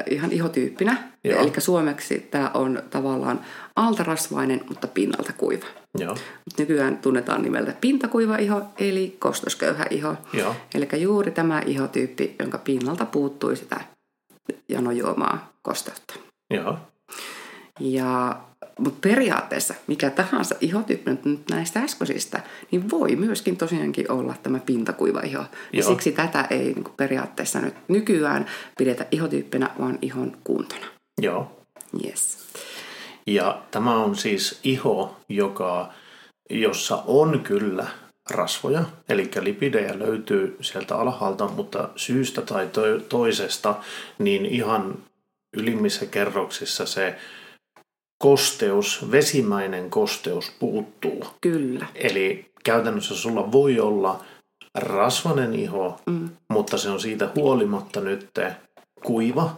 ihan 0.10 0.32
ihotyyppinä. 0.32 0.98
Joo. 1.24 1.42
Eli 1.42 1.52
suomeksi 1.58 2.20
tämä 2.20 2.52
on 2.54 2.84
tavallaan 2.90 3.42
altarasvainen, 3.76 4.62
mutta 4.70 4.88
pinnalta 4.88 5.34
kuiva. 5.34 5.66
Joo, 5.98 6.16
nykyään 6.58 6.98
tunnetaan 6.98 7.42
nimeltä 7.42 7.74
pintakuiva 7.82 8.38
iho, 8.38 8.62
eli 8.80 9.16
kostosköyhä 9.20 9.86
iho. 9.90 10.16
Joo. 10.34 10.56
Eli 10.76 10.88
juuri 11.02 11.32
tämä 11.32 11.62
ihotyyppi, 11.66 12.36
jonka 12.40 12.58
pinnalta 12.58 13.06
puuttui 13.06 13.56
sitä 13.56 13.82
janojuomaa 14.70 15.54
kosteutta. 15.62 16.14
joo, 16.50 16.78
Ja, 17.80 18.38
mutta 18.80 19.00
periaatteessa 19.10 19.74
mikä 19.88 20.10
tahansa 20.10 20.56
ihotyyppi 20.62 21.12
nyt 21.24 21.50
näistä 21.50 21.80
äskeisistä, 21.80 22.40
niin 22.72 22.90
voi 22.90 23.16
myöskin 23.16 23.58
tosiaankin 23.58 24.12
olla 24.12 24.34
tämä 24.44 24.60
pintakuiva 24.60 25.20
iho. 25.20 25.44
Ja 25.74 25.84
siksi 25.84 26.12
tätä 26.12 26.48
ei 26.50 26.74
niin 26.74 26.86
periaatteessa 26.98 27.60
nyt 27.60 27.76
nykyään 27.88 28.46
pidetä 28.78 29.06
ihotyyppinä, 29.12 29.70
vaan 29.80 30.00
ihon 30.02 30.38
kuntona. 30.44 30.86
joo. 31.22 31.52
Yes. 32.06 32.38
Ja 33.28 33.62
tämä 33.72 33.96
on 34.04 34.16
siis 34.16 34.60
iho, 34.64 35.18
joka, 35.30 35.94
jossa 36.50 37.04
on 37.08 37.40
kyllä 37.40 37.88
rasvoja, 38.30 38.84
eli 39.10 39.32
lipidejä 39.40 40.00
löytyy 40.00 40.58
sieltä 40.62 40.96
alhaalta, 40.96 41.48
mutta 41.48 41.90
syystä 41.96 42.42
tai 42.42 42.68
to- 42.68 43.00
toisesta, 43.10 43.76
niin 44.20 44.46
ihan 44.46 44.98
ylimmissä 45.54 46.06
kerroksissa 46.06 46.86
se 46.86 47.16
kosteus, 48.18 49.12
vesimäinen 49.12 49.90
kosteus 49.90 50.52
puuttuu. 50.60 51.26
Kyllä. 51.42 51.86
Eli 51.96 52.46
käytännössä 52.64 53.16
sulla 53.16 53.52
voi 53.52 53.80
olla 53.80 54.24
rasvanen 54.76 55.56
iho, 55.56 56.00
mm. 56.06 56.30
mutta 56.50 56.78
se 56.78 56.90
on 56.90 57.00
siitä 57.00 57.30
huolimatta 57.36 58.02
nyt 58.02 58.30
kuiva, 59.04 59.56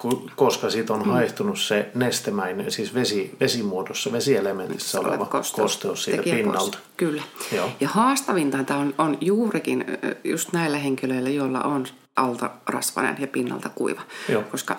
ku- 0.00 0.30
koska 0.36 0.70
siitä 0.70 0.92
on 0.92 1.02
mm. 1.02 1.10
haihtunut 1.10 1.60
se 1.60 1.90
nestemäinen, 1.94 2.72
siis 2.72 2.94
vesi, 2.94 3.36
vesimuodossa, 3.40 4.12
vesielementissä 4.12 5.00
oleva 5.00 5.26
kosteus, 5.26 5.62
kosteus 5.62 6.04
siitä 6.04 6.16
tekijä 6.16 6.34
pois. 6.34 6.44
pinnalta. 6.44 6.78
Kyllä. 6.96 7.22
Joo. 7.52 7.70
Ja 7.80 7.88
haastavinta 7.88 8.64
tämä 8.64 8.80
on, 8.80 8.94
on 8.98 9.18
juurikin 9.20 9.84
just 10.24 10.52
näillä 10.52 10.78
henkilöillä, 10.78 11.30
joilla 11.30 11.60
on 11.60 11.86
alta 12.16 12.50
rasvainen 12.66 13.16
ja 13.20 13.26
pinnalta 13.26 13.68
kuiva. 13.68 14.02
Joo. 14.28 14.42
Koska 14.42 14.76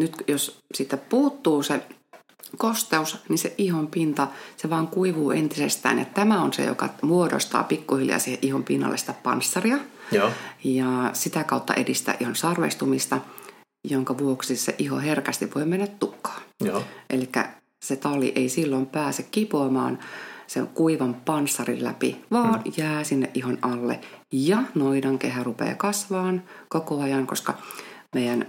nyt 0.00 0.12
jos 0.28 0.58
siitä 0.74 0.96
puuttuu 0.96 1.62
se 1.62 1.80
kosteus, 2.56 3.18
niin 3.28 3.38
se 3.38 3.54
ihon 3.58 3.86
pinta, 3.86 4.28
se 4.56 4.70
vaan 4.70 4.88
kuivuu 4.88 5.30
entisestään. 5.30 5.98
Ja 5.98 6.04
tämä 6.04 6.42
on 6.42 6.52
se, 6.52 6.64
joka 6.64 6.88
muodostaa 7.02 7.64
pikkuhiljaa 7.64 8.18
siihen 8.18 8.38
ihon 8.42 8.64
pinnalle 8.64 8.96
sitä 8.96 9.12
panssaria. 9.12 9.78
Joo, 10.12 10.30
Ja 10.64 11.10
sitä 11.12 11.44
kautta 11.44 11.74
edistää 11.74 12.14
ihon 12.20 12.36
sarvestumista, 12.36 13.20
jonka 13.90 14.18
vuoksi 14.18 14.56
se 14.56 14.74
iho 14.78 14.98
herkästi 14.98 15.50
voi 15.54 15.64
mennä 15.64 15.86
tukkaan. 15.86 16.42
joo, 16.64 16.82
Eli 17.10 17.28
se 17.82 17.96
tali 17.96 18.32
ei 18.34 18.48
silloin 18.48 18.86
pääse 18.86 19.22
kipoamaan 19.22 19.98
sen 20.46 20.66
kuivan 20.66 21.14
panssarin 21.14 21.84
läpi, 21.84 22.24
vaan 22.30 22.62
mm. 22.64 22.72
jää 22.76 23.04
sinne 23.04 23.30
ihon 23.34 23.58
alle. 23.62 24.00
Ja 24.32 24.62
noidan 24.74 25.18
kehä 25.18 25.44
rupeaa 25.44 25.74
kasvaan 25.74 26.42
koko 26.68 27.00
ajan, 27.02 27.26
koska 27.26 27.54
meidän 28.14 28.46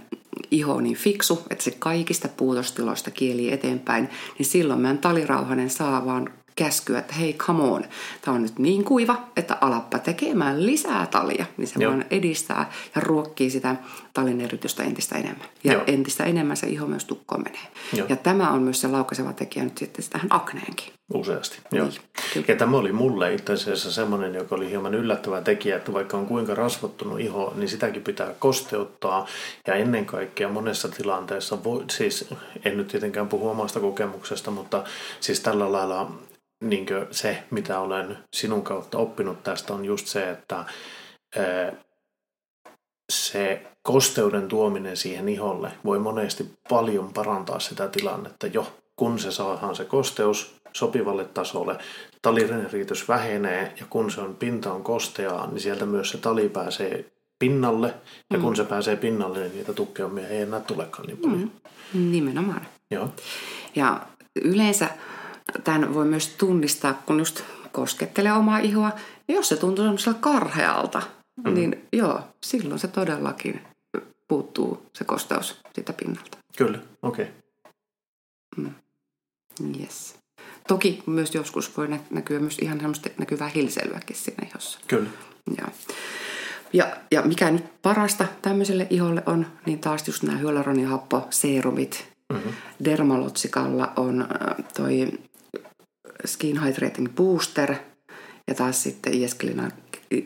iho 0.50 0.74
on 0.74 0.84
niin 0.84 0.96
fiksu, 0.96 1.42
että 1.50 1.64
se 1.64 1.70
kaikista 1.70 2.28
puutostiloista 2.28 3.10
kieli 3.10 3.52
eteenpäin, 3.52 4.08
niin 4.38 4.46
silloin 4.46 4.80
meidän 4.80 4.98
talirauhanen 4.98 5.70
saa 5.70 6.06
vaan 6.06 6.30
käskyä, 6.56 6.98
että 6.98 7.14
hei, 7.14 7.34
come 7.34 7.62
on, 7.62 7.84
tämä 8.20 8.34
on 8.34 8.42
nyt 8.42 8.58
niin 8.58 8.84
kuiva, 8.84 9.24
että 9.36 9.58
alappa 9.60 9.98
tekemään 9.98 10.66
lisää 10.66 11.06
talia, 11.06 11.46
niin 11.56 11.68
se 11.68 11.74
Joo. 11.78 11.92
vaan 11.92 12.04
edistää 12.10 12.70
ja 12.94 13.00
ruokkii 13.00 13.50
sitä 13.50 13.76
talin 14.14 14.40
eritystä 14.40 14.82
entistä 14.82 15.18
enemmän. 15.18 15.48
Ja 15.64 15.72
Joo. 15.72 15.82
entistä 15.86 16.24
enemmän 16.24 16.56
se 16.56 16.66
iho 16.66 16.86
myös 16.86 17.04
tukkoon 17.04 17.42
menee. 17.42 17.66
Joo. 17.92 18.06
Ja 18.08 18.16
tämä 18.16 18.50
on 18.50 18.62
myös 18.62 18.80
se 18.80 18.88
laukaiseva 18.88 19.32
tekijä 19.32 19.64
nyt 19.64 19.78
sitten 19.78 20.04
tähän 20.10 20.26
akneenkin. 20.30 20.92
Useasti, 21.14 21.58
joo. 21.72 21.86
Niin. 22.34 22.44
Ja 22.48 22.56
tämä 22.56 22.76
oli 22.76 22.92
mulle 22.92 23.34
itse 23.34 23.52
asiassa 23.52 23.92
semmoinen, 23.92 24.34
joka 24.34 24.54
oli 24.54 24.70
hieman 24.70 24.94
yllättävä 24.94 25.40
tekijä, 25.40 25.76
että 25.76 25.92
vaikka 25.92 26.16
on 26.16 26.26
kuinka 26.26 26.54
rasvattunut 26.54 27.20
iho, 27.20 27.52
niin 27.56 27.68
sitäkin 27.68 28.02
pitää 28.02 28.34
kosteuttaa. 28.38 29.26
Ja 29.66 29.74
ennen 29.74 30.06
kaikkea 30.06 30.48
monessa 30.48 30.88
tilanteessa, 30.88 31.64
voi, 31.64 31.84
siis 31.90 32.28
en 32.64 32.76
nyt 32.76 32.88
tietenkään 32.88 33.28
puhu 33.28 33.48
omasta 33.48 33.80
kokemuksesta, 33.80 34.50
mutta 34.50 34.84
siis 35.20 35.40
tällä 35.40 35.72
lailla 35.72 36.10
niin 36.60 36.86
se, 37.10 37.42
mitä 37.50 37.80
olen 37.80 38.18
sinun 38.34 38.62
kautta 38.62 38.98
oppinut 38.98 39.42
tästä, 39.42 39.74
on 39.74 39.84
just 39.84 40.06
se, 40.06 40.30
että 40.30 40.64
se 43.12 43.66
kosteuden 43.82 44.48
tuominen 44.48 44.96
siihen 44.96 45.28
iholle 45.28 45.70
voi 45.84 45.98
monesti 45.98 46.50
paljon 46.68 47.12
parantaa 47.12 47.60
sitä 47.60 47.88
tilannetta 47.88 48.46
jo, 48.46 48.76
kun 48.96 49.18
se 49.18 49.32
saadaan 49.32 49.76
se 49.76 49.84
kosteus 49.84 50.56
sopivalle 50.72 51.24
tasolle, 51.24 51.78
talireneriitys 52.22 53.08
vähenee 53.08 53.74
ja 53.80 53.86
kun 53.90 54.10
se 54.10 54.20
on, 54.20 54.34
pinta 54.34 54.72
on 54.72 54.82
kosteaa, 54.82 55.46
niin 55.46 55.60
sieltä 55.60 55.86
myös 55.86 56.10
se 56.10 56.18
tali 56.18 56.48
pääsee 56.48 57.12
pinnalle 57.38 57.94
ja 58.30 58.38
kun 58.38 58.56
se 58.56 58.64
pääsee 58.64 58.96
pinnalle, 58.96 59.38
niin 59.38 59.54
niitä 59.54 59.72
tukkeumia 59.72 60.28
ei 60.28 60.42
enää 60.42 60.60
tulekaan 60.60 61.06
niin 61.06 61.18
paljon. 61.18 61.52
Mm. 61.94 62.10
Nimenomaan. 62.10 62.66
Joo, 62.90 63.08
Ja 63.76 64.00
yleensä 64.42 64.88
tämän 65.64 65.94
voi 65.94 66.04
myös 66.04 66.28
tunnistaa, 66.28 66.94
kun 66.94 67.18
just 67.18 67.42
koskettelee 67.72 68.32
omaa 68.32 68.58
ihoa. 68.58 68.90
Ja 69.28 69.34
jos 69.34 69.48
se 69.48 69.56
tuntuu 69.56 69.84
semmoisella 69.84 70.18
karhealta, 70.20 71.02
mm. 71.44 71.54
niin 71.54 71.86
joo, 71.92 72.20
silloin 72.44 72.80
se 72.80 72.88
todellakin 72.88 73.60
puuttuu 74.28 74.86
se 74.94 75.04
kosteus 75.04 75.60
siitä 75.74 75.92
pinnalta. 75.92 76.38
kyllä, 76.56 76.78
okei. 77.02 77.24
Okay. 77.24 78.72
Yes. 79.80 80.16
Toki 80.68 81.02
myös 81.06 81.34
joskus 81.34 81.76
voi 81.76 81.88
nä- 81.88 82.00
näkyä 82.10 82.40
myös 82.40 82.58
ihan 82.58 82.78
semmoista 82.78 83.08
näkyvää 83.18 83.48
hilseilyäkin 83.48 84.16
siinä 84.16 84.46
ihossa. 84.48 84.78
Kyllä, 84.88 85.10
Ja, 85.58 85.68
ja, 86.72 86.96
ja 87.10 87.22
mikä 87.22 87.50
nyt 87.50 87.82
parasta 87.82 88.26
tämmöiselle 88.42 88.86
iholle 88.90 89.22
on, 89.26 89.46
niin 89.66 89.78
taas 89.78 90.06
just 90.06 90.22
nämä 90.22 90.38
hyaluronihapposeerumit. 90.38 92.08
Mm-hmm. 92.32 92.52
Dermalotsikalla 92.84 93.92
on 93.96 94.22
äh, 94.22 94.64
toi 94.76 95.08
Skin 96.26 96.64
Hydrating 96.64 97.08
Booster 97.14 97.74
ja 98.48 98.54
taas 98.54 98.82
sitten 98.82 99.12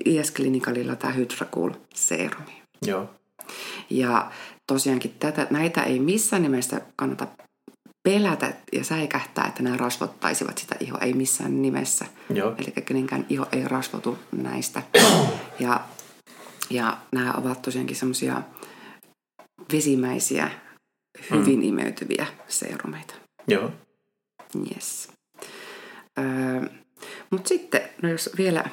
IS 0.05 0.33
Clinicalilla 0.33 0.97
tämä 0.97 1.13
Hydracool 1.13 1.71
seerumi. 1.95 2.63
joo, 2.87 3.11
Ja 3.91 4.31
tosiaankin 4.67 5.15
tätä, 5.19 5.47
näitä 5.51 5.83
ei 5.83 5.99
missään 5.99 6.43
nimessä 6.43 6.81
kannata 6.97 7.27
pelätä 8.03 8.55
ja 8.73 8.85
säikähtää, 8.85 9.45
että 9.47 9.63
nämä 9.63 9.77
rasvottaisivat 9.77 10.59
sitä 10.59 10.77
ihoa. 10.81 10.99
Ei 10.99 11.13
missään 11.13 11.63
nimessä. 11.63 12.05
Joo. 12.35 12.55
Eli 12.59 12.73
kenenkään 12.85 13.27
iho 13.29 13.47
ei 13.53 13.69
rasvotu 13.69 14.19
näistä. 14.33 14.83
Ja, 15.59 15.81
ja 16.71 16.99
nämä 17.13 17.33
ovat 17.33 17.63
tosiaankin 17.63 17.97
semmoisia 17.97 18.43
vesimäisiä, 19.73 20.51
hyvin 21.31 21.59
mm. 21.59 21.65
imeytyviä 21.65 22.27
seerumeita. 22.49 23.15
joo, 23.49 23.71
Yes. 24.75 25.09
Öö, 26.19 26.69
Mutta 27.31 27.49
sitten, 27.49 27.81
no 28.03 28.09
jos 28.09 28.31
vielä 28.39 28.65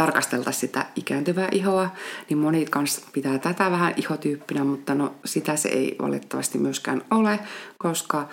tarkasteltaisiin 0.00 0.60
sitä 0.60 0.86
ikääntyvää 0.96 1.48
ihoa, 1.52 1.90
niin 2.28 2.38
moni 2.38 2.64
kanssa 2.66 3.06
pitää 3.12 3.38
tätä 3.38 3.70
vähän 3.70 3.94
ihotyyppinä, 3.96 4.64
mutta 4.64 4.94
no 4.94 5.14
sitä 5.24 5.56
se 5.56 5.68
ei 5.68 5.96
valitettavasti 6.02 6.58
myöskään 6.58 7.02
ole, 7.10 7.38
koska 7.78 8.28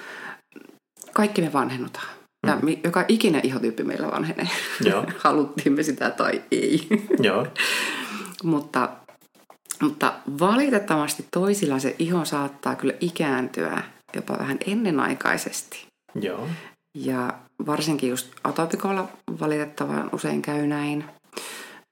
kaikki 1.14 1.42
me 1.42 1.54
vanhennutaan. 1.54 2.08
Ja 2.48 2.56
mi- 2.62 2.80
joka 2.84 3.06
ikinen 3.08 3.42
ihotyyppi 3.46 3.84
meillä 3.84 4.12
vanhenee. 4.12 4.48
Joo. 4.84 5.06
Haluttiin 5.24 5.74
me 5.74 5.84
sitä 5.84 6.10
tai 6.10 6.44
ei. 6.52 6.88
joo, 7.20 7.48
mutta, 8.44 8.90
mutta 9.82 10.14
valitettavasti 10.40 11.26
toisilla 11.32 11.80
se 11.80 11.96
iho 12.00 12.26
saattaa 12.26 12.76
kyllä 12.76 12.94
ikääntyä 13.00 13.84
jopa 14.16 14.38
vähän 14.40 14.58
ennenaikaisesti. 14.68 15.86
joo, 16.22 16.48
Ja 16.96 17.40
varsinkin 17.66 18.10
just 18.10 18.32
atopikolla 18.44 19.08
valitettavan 19.40 20.10
usein 20.14 20.42
käy 20.42 20.68
näin. 20.68 21.06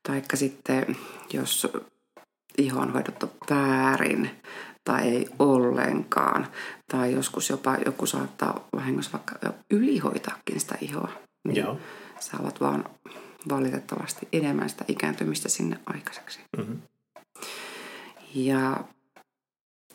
Taikka 0.08 0.38
sitten, 0.38 0.98
jos 1.34 1.68
iho 2.58 2.80
on 2.80 2.94
hoidettu 2.94 3.32
väärin 3.50 4.30
tai 4.84 5.02
ei 5.08 5.30
ollenkaan. 5.40 6.48
Tai 6.92 7.14
joskus 7.14 7.50
jopa 7.50 7.78
joku 7.86 8.06
saattaa 8.06 8.68
vahingossa 8.76 9.12
vaikka 9.14 9.36
ylihoitaakin 9.72 10.60
sitä 10.60 10.76
ihoa. 10.82 11.12
Niin 11.48 11.58
joo, 11.58 11.80
saavat 12.20 12.62
vaan 12.62 12.86
valitettavasti 13.50 14.28
enemmän 14.34 14.70
sitä 14.70 14.86
ikääntymistä 14.88 15.50
sinne 15.50 15.80
aikaiseksi. 15.86 16.40
mm-hmm. 16.58 16.82
Ja, 18.36 18.84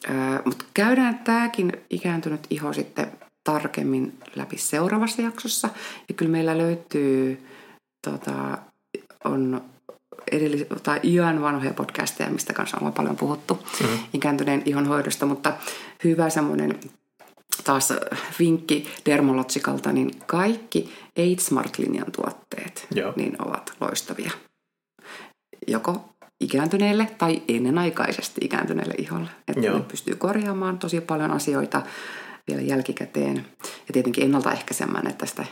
ää, 0.09 0.43
mutta 0.45 0.65
käydään 0.75 1.19
tämäkin 1.19 1.73
ikääntynyt 1.91 2.47
iho 2.51 2.73
sitten 2.73 3.13
tarkemmin 3.45 4.19
läpi 4.37 4.59
seuraavassa 4.59 5.23
jaksossa. 5.23 5.69
Ja 6.09 6.15
kyllä 6.15 6.31
meillä 6.31 6.59
löytyy, 6.59 7.47
tota, 8.09 8.59
on 9.25 9.63
edellis- 10.33 10.81
tai 10.83 11.01
iän 11.03 11.43
vanhoja 11.43 11.75
podcasteja, 11.75 12.31
mistä 12.31 12.53
kanssa 12.53 12.77
ollaan 12.77 12.93
paljon 12.93 13.17
puhuttu 13.17 13.55
mm-hmm. 13.55 13.99
ikääntyneen 14.13 14.63
ihon 14.65 14.87
hoidosta, 14.87 15.27
mutta 15.27 15.53
hyvä 16.05 16.31
semmoinen 16.31 16.81
taas 17.65 17.93
vinkki 18.39 18.89
Dermalogikalta, 19.07 19.93
niin 19.93 20.11
kaikki 20.27 20.93
Age 21.19 21.41
Smart-linjan 21.41 22.13
tuotteet 22.13 22.87
Joo. 22.95 23.13
niin 23.17 23.37
ovat 23.43 23.73
loistavia. 23.81 24.31
Joko 25.67 26.09
ikääntyneelle 26.41 27.09
tai 27.19 27.43
ennenaikaisesti 27.49 28.41
ikääntyneelle 28.45 28.95
iholle. 28.99 29.29
Että 29.49 29.61
ne 29.61 29.81
pystyy 29.81 30.17
korjaamaan 30.17 30.79
tosi 30.79 31.01
paljon 31.01 31.31
asioita 31.31 31.83
vielä 32.49 32.63
jälkikäteen. 32.63 33.47
Ja 33.63 33.93
tietenkin 33.93 34.25
ennaltaehkäisemään, 34.25 35.07
että 35.07 35.19
tästä 35.19 35.45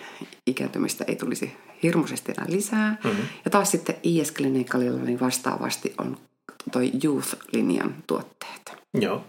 ikääntymistä 0.46 1.04
ei 1.08 1.16
tulisi 1.16 1.56
hirmuisesti 1.82 2.32
enää 2.32 2.46
lisää. 2.48 2.96
Mm-hmm. 3.04 3.22
Ja 3.44 3.50
taas 3.50 3.70
sitten 3.70 3.96
IS 4.02 4.32
Clinicalilla 4.32 5.02
niin 5.02 5.20
vastaavasti 5.20 5.94
on 5.98 6.16
toi 6.72 6.92
Youth-linjan 7.04 7.94
tuotteet. 8.06 8.72
Joo. 8.94 9.24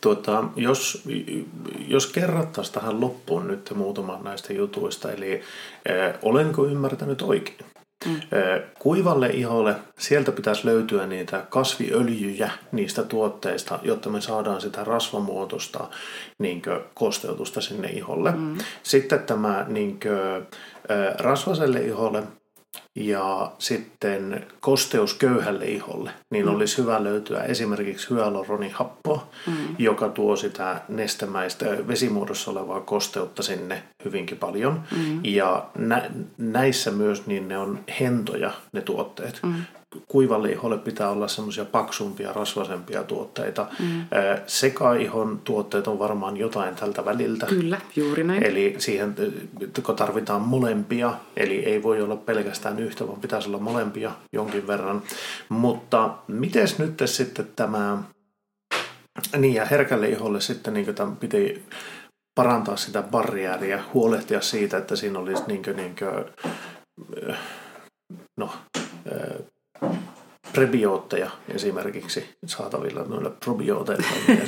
Tuota, 0.00 0.44
jos, 0.56 1.04
jos 1.88 2.06
kerrattaisiin 2.06 2.74
tähän 2.74 3.00
loppuun 3.00 3.46
nyt 3.46 3.72
muutaman 3.74 4.24
näistä 4.24 4.52
jutuista, 4.52 5.12
eli 5.12 5.40
äh, 5.90 6.18
olenko 6.22 6.66
ymmärtänyt 6.66 7.22
oikein? 7.22 7.75
Mm. 8.04 8.20
Kuivalle 8.78 9.28
iholle 9.28 9.74
sieltä 9.98 10.32
pitäisi 10.32 10.66
löytyä 10.66 11.06
niitä 11.06 11.46
kasviöljyjä 11.50 12.50
niistä 12.72 13.02
tuotteista, 13.02 13.78
jotta 13.82 14.10
me 14.10 14.20
saadaan 14.20 14.60
sitä 14.60 14.84
rasvamuotoista 14.84 15.88
niin 16.38 16.62
kosteutusta 16.94 17.60
sinne 17.60 17.88
iholle. 17.88 18.30
Mm. 18.30 18.58
Sitten 18.82 19.20
tämä 19.20 19.64
niin 19.68 20.00
kuin, 20.00 20.46
rasvaselle 21.18 21.80
iholle 21.80 22.22
ja 22.96 23.52
sitten 23.58 24.46
kosteusköyhälle 24.60 25.64
iholle, 25.64 26.10
niin 26.30 26.46
mm. 26.46 26.54
olisi 26.54 26.78
hyvä 26.78 27.04
löytyä 27.04 27.40
esimerkiksi 27.40 28.10
hyaluronihappoa, 28.10 29.28
mm. 29.46 29.54
joka 29.78 30.08
tuo 30.08 30.36
sitä 30.36 30.80
nestemäistä 30.88 31.66
vesimuodossa 31.88 32.50
olevaa 32.50 32.80
kosteutta 32.80 33.42
sinne 33.42 33.82
hyvinkin 34.04 34.38
paljon. 34.38 34.82
Mm. 34.96 35.20
Ja 35.24 35.66
nä- 35.78 36.10
näissä 36.38 36.90
myös 36.90 37.26
niin 37.26 37.48
ne 37.48 37.58
on 37.58 37.78
hentoja 38.00 38.50
ne 38.72 38.80
tuotteet. 38.80 39.40
Mm. 39.42 39.54
Kuivalle 40.08 40.52
iholle 40.52 40.78
pitää 40.78 41.10
olla 41.10 41.28
semmoisia 41.28 41.64
paksumpia, 41.64 42.32
rasvasempia 42.32 43.02
tuotteita. 43.02 43.66
Mm. 43.78 44.06
Sekaihon 44.46 45.40
tuotteet 45.44 45.86
on 45.86 45.98
varmaan 45.98 46.36
jotain 46.36 46.74
tältä 46.74 47.04
väliltä. 47.04 47.46
Kyllä, 47.46 47.80
juuri 47.96 48.24
näin. 48.24 48.42
Eli 48.42 48.74
siihen 48.78 49.14
kun 49.86 49.96
tarvitaan 49.96 50.42
molempia, 50.42 51.12
eli 51.36 51.64
ei 51.64 51.82
voi 51.82 52.02
olla 52.02 52.16
pelkästään 52.16 52.78
yhtä, 52.78 53.06
vaan 53.06 53.20
pitäisi 53.20 53.48
olla 53.48 53.58
molempia 53.58 54.12
jonkin 54.32 54.66
verran. 54.66 55.02
Mutta 55.48 56.14
miten 56.28 56.68
nyt 56.78 57.02
sitten 57.04 57.48
tämä, 57.56 58.02
niin 59.36 59.54
ja 59.54 59.64
herkälle 59.64 60.08
iholle 60.08 60.40
sitten 60.40 60.74
niin 60.74 60.94
tämän 60.94 61.16
piti 61.16 61.64
parantaa 62.34 62.76
sitä 62.76 63.02
barriääriä, 63.02 63.82
huolehtia 63.94 64.40
siitä, 64.40 64.76
että 64.76 64.96
siinä 64.96 65.18
olisi 65.18 65.42
niin 65.46 65.62
kuin, 65.62 65.76
niin 65.76 65.96
kuin, 65.98 66.24
no, 68.36 68.50
prebiootteja 70.52 71.30
esimerkiksi 71.48 72.36
saatavilla 72.46 73.04
noilla 73.04 73.30
probiooteilla. 73.30 74.06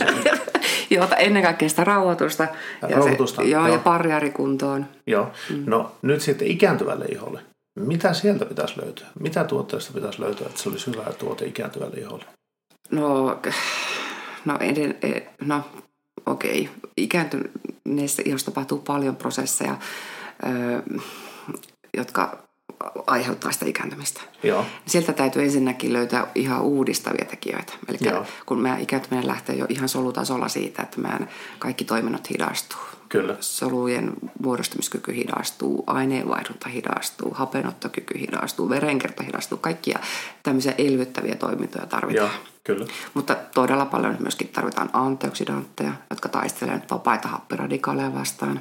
Joo, 0.90 1.08
ennen 1.18 1.42
kaikkea 1.42 1.68
sitä 1.68 1.84
rauhoitusta. 1.84 2.42
Ja, 2.82 2.88
Rauhoitusta, 2.88 3.42
se, 3.42 3.48
joo, 3.48 3.66
joo. 3.66 3.76
ja 3.76 3.82
barriarikuntoon. 3.82 4.86
Joo. 5.06 5.30
No 5.66 5.92
nyt 6.02 6.20
sitten 6.20 6.48
ikääntyvälle 6.48 7.04
iholle. 7.04 7.40
Mitä 7.78 8.12
sieltä 8.12 8.44
pitäisi 8.44 8.82
löytyä? 8.82 9.06
Mitä 9.20 9.44
tuotteesta 9.44 9.92
pitäisi 9.92 10.20
löytyä, 10.20 10.46
että 10.46 10.60
se 10.62 10.68
olisi 10.68 10.86
hyvä 10.86 11.04
tuote 11.18 11.44
ikääntyvälle 11.44 11.96
iholle? 11.96 12.24
No, 12.90 13.40
no, 14.44 14.56
eden, 14.60 14.98
e- 15.02 15.26
no 15.42 15.62
okei. 16.26 16.70
Ikääntyneessä 16.96 18.22
ihossa 18.24 18.50
tapahtuu 18.50 18.78
paljon 18.78 19.16
prosesseja, 19.16 19.76
jotka 21.96 22.47
aiheuttaa 23.06 23.52
sitä 23.52 23.66
ikääntymistä. 23.66 24.20
Joo. 24.42 24.64
Sieltä 24.86 25.12
täytyy 25.12 25.42
ensinnäkin 25.42 25.92
löytää 25.92 26.26
ihan 26.34 26.62
uudistavia 26.62 27.24
tekijöitä. 27.24 27.72
Eli 27.88 27.98
Joo. 28.00 28.24
kun 28.46 28.60
meidän 28.60 28.80
ikääntyminen 28.80 29.26
lähtee 29.26 29.56
jo 29.56 29.66
ihan 29.68 29.88
solutasolla 29.88 30.48
siitä, 30.48 30.82
että 30.82 31.00
meidän 31.00 31.28
kaikki 31.58 31.84
toiminnot 31.84 32.30
hidastuu. 32.30 32.78
Kyllä. 33.08 33.36
Solujen 33.40 34.12
muodostumiskyky 34.42 35.14
hidastuu, 35.14 35.84
aineenvaihdunta 35.86 36.68
hidastuu, 36.68 37.34
hapenottokyky 37.34 38.20
hidastuu, 38.20 38.68
verenkierto 38.68 39.22
hidastuu. 39.22 39.58
Kaikkia 39.58 39.98
tämmöisiä 40.42 40.74
elvyttäviä 40.78 41.34
toimintoja 41.34 41.86
tarvitaan. 41.86 42.30
Joo, 42.30 42.40
kyllä. 42.64 42.86
Mutta 43.14 43.34
todella 43.54 43.86
paljon 43.86 44.16
myöskin 44.18 44.48
tarvitaan 44.48 44.90
antioksidantteja, 44.92 45.92
jotka 46.10 46.28
taistelevat 46.28 46.90
vapaita 46.90 47.28
happiradikaaleja 47.28 48.14
vastaan. 48.14 48.60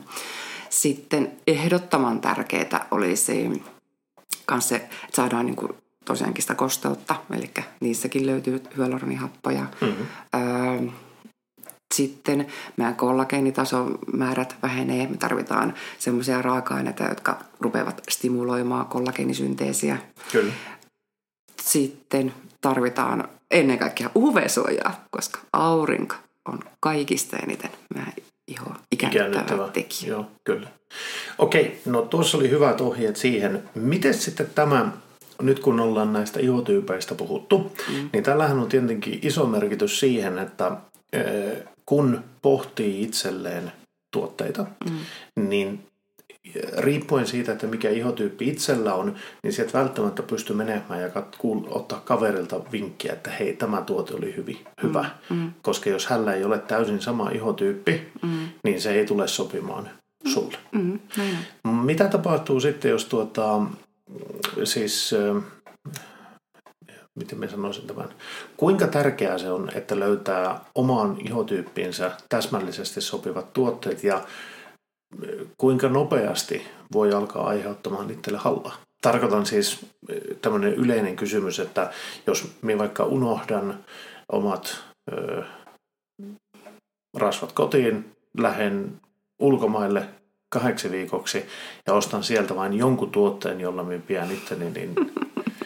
Sitten 0.69 1.31
ehdottoman 1.47 2.21
tärkeää 2.21 2.87
olisi 2.91 3.61
myös 4.51 4.69
se, 4.69 4.75
että 4.75 4.95
saadaan 5.13 5.45
niin 5.45 5.55
kuin 5.55 5.73
tosiaankin 6.05 6.41
sitä 6.41 6.55
kosteutta, 6.55 7.15
eli 7.33 7.51
niissäkin 7.79 8.25
löytyy 8.25 8.63
hyaluronihappoja. 8.77 9.65
Mm-hmm. 9.81 10.05
Öö, 10.35 10.91
sitten 11.93 12.47
meidän 12.77 12.95
kollageenitason 12.95 13.99
määrät 14.13 14.55
vähenee. 14.63 15.07
Me 15.07 15.17
tarvitaan 15.17 15.73
semmoisia 15.99 16.41
raaka-aineita, 16.41 17.03
jotka 17.03 17.39
rupeavat 17.59 18.01
stimuloimaan 18.09 18.85
kollageenisynteesiä. 18.85 19.97
Kyllä. 20.31 20.53
Sitten 21.61 22.33
tarvitaan 22.61 23.29
ennen 23.51 23.79
kaikkea 23.79 24.09
UV-suojaa, 24.15 25.05
koska 25.11 25.39
aurinko 25.53 26.15
on 26.45 26.59
kaikista 26.79 27.37
eniten 27.37 27.71
meidän 27.95 28.13
ihoa 28.47 28.75
ikäännyttävä 28.91 29.27
Ikäännyttävä. 29.27 29.67
tekijä. 29.73 30.09
Joo, 30.09 30.25
kyllä. 30.43 30.67
Okei, 31.37 31.81
no 31.85 32.01
tuossa 32.01 32.37
oli 32.37 32.49
hyvät 32.49 32.81
ohjeet 32.81 33.15
siihen. 33.15 33.63
Miten 33.75 34.13
sitten 34.13 34.49
tämä, 34.55 34.91
nyt 35.41 35.59
kun 35.59 35.79
ollaan 35.79 36.13
näistä 36.13 36.39
ihotyypeistä 36.39 37.15
puhuttu, 37.15 37.71
mm. 37.89 38.09
niin 38.13 38.23
tällähän 38.23 38.59
on 38.59 38.69
tietenkin 38.69 39.19
iso 39.21 39.45
merkitys 39.45 39.99
siihen, 39.99 40.39
että 40.39 40.71
eh, 41.13 41.63
kun 41.85 42.23
pohtii 42.41 43.03
itselleen 43.03 43.71
tuotteita, 44.11 44.65
mm. 44.89 44.97
niin 45.49 45.87
riippuen 46.77 47.27
siitä, 47.27 47.51
että 47.51 47.67
mikä 47.67 47.89
ihotyyppi 47.89 48.49
itsellä 48.49 48.93
on, 48.93 49.15
niin 49.43 49.53
sieltä 49.53 49.77
välttämättä 49.77 50.23
pystyy 50.23 50.55
menemään 50.55 51.01
ja 51.01 51.07
kat- 51.07 51.37
kuul- 51.37 51.67
ottaa 51.69 52.01
kaverilta 52.05 52.61
vinkkiä, 52.71 53.13
että 53.13 53.29
hei, 53.29 53.53
tämä 53.53 53.81
tuote 53.81 54.13
oli 54.13 54.35
hyvin, 54.37 54.57
hyvä. 54.83 55.09
Mm. 55.29 55.51
Koska 55.61 55.89
jos 55.89 56.07
hänellä 56.07 56.33
ei 56.33 56.43
ole 56.43 56.59
täysin 56.59 57.01
sama 57.01 57.29
ihotyyppi, 57.29 58.11
mm. 58.21 58.47
niin 58.63 58.81
se 58.81 58.91
ei 58.91 59.05
tule 59.05 59.27
sopimaan 59.27 59.89
sulle. 60.33 60.57
Mm, 60.71 60.99
näin 61.17 61.37
on. 61.63 61.73
Mitä 61.73 62.07
tapahtuu 62.07 62.59
sitten, 62.59 62.91
jos 62.91 63.05
tuota, 63.05 63.61
siis, 64.63 65.15
miten 67.15 67.39
mä 67.39 67.47
sanoisin 67.47 67.87
tämän, 67.87 68.09
kuinka 68.57 68.87
tärkeää 68.87 69.37
se 69.37 69.51
on, 69.51 69.71
että 69.75 69.99
löytää 69.99 70.59
omaan 70.75 71.17
ihotyyppiinsä 71.25 72.11
täsmällisesti 72.29 73.01
sopivat 73.01 73.53
tuotteet 73.53 74.03
ja 74.03 74.23
kuinka 75.57 75.89
nopeasti 75.89 76.67
voi 76.93 77.13
alkaa 77.13 77.47
aiheuttamaan 77.47 78.11
itselle 78.11 78.37
hallaa? 78.37 78.75
Tarkoitan 79.01 79.45
siis 79.45 79.85
tämmöinen 80.41 80.73
yleinen 80.73 81.15
kysymys, 81.15 81.59
että 81.59 81.91
jos 82.27 82.51
minä 82.61 82.79
vaikka 82.79 83.03
unohdan 83.05 83.83
omat 84.31 84.83
ö, 85.11 85.43
rasvat 87.17 87.51
kotiin, 87.51 88.11
lähden 88.37 89.01
ulkomaille 89.39 90.07
kahdeksi 90.49 90.91
viikoksi 90.91 91.45
ja 91.87 91.93
ostan 91.93 92.23
sieltä 92.23 92.55
vain 92.55 92.73
jonkun 92.73 93.11
tuotteen, 93.11 93.61
jolla 93.61 93.83
minä 93.83 94.03
pidän 94.07 94.31
itteni, 94.31 94.69
niin 94.69 94.95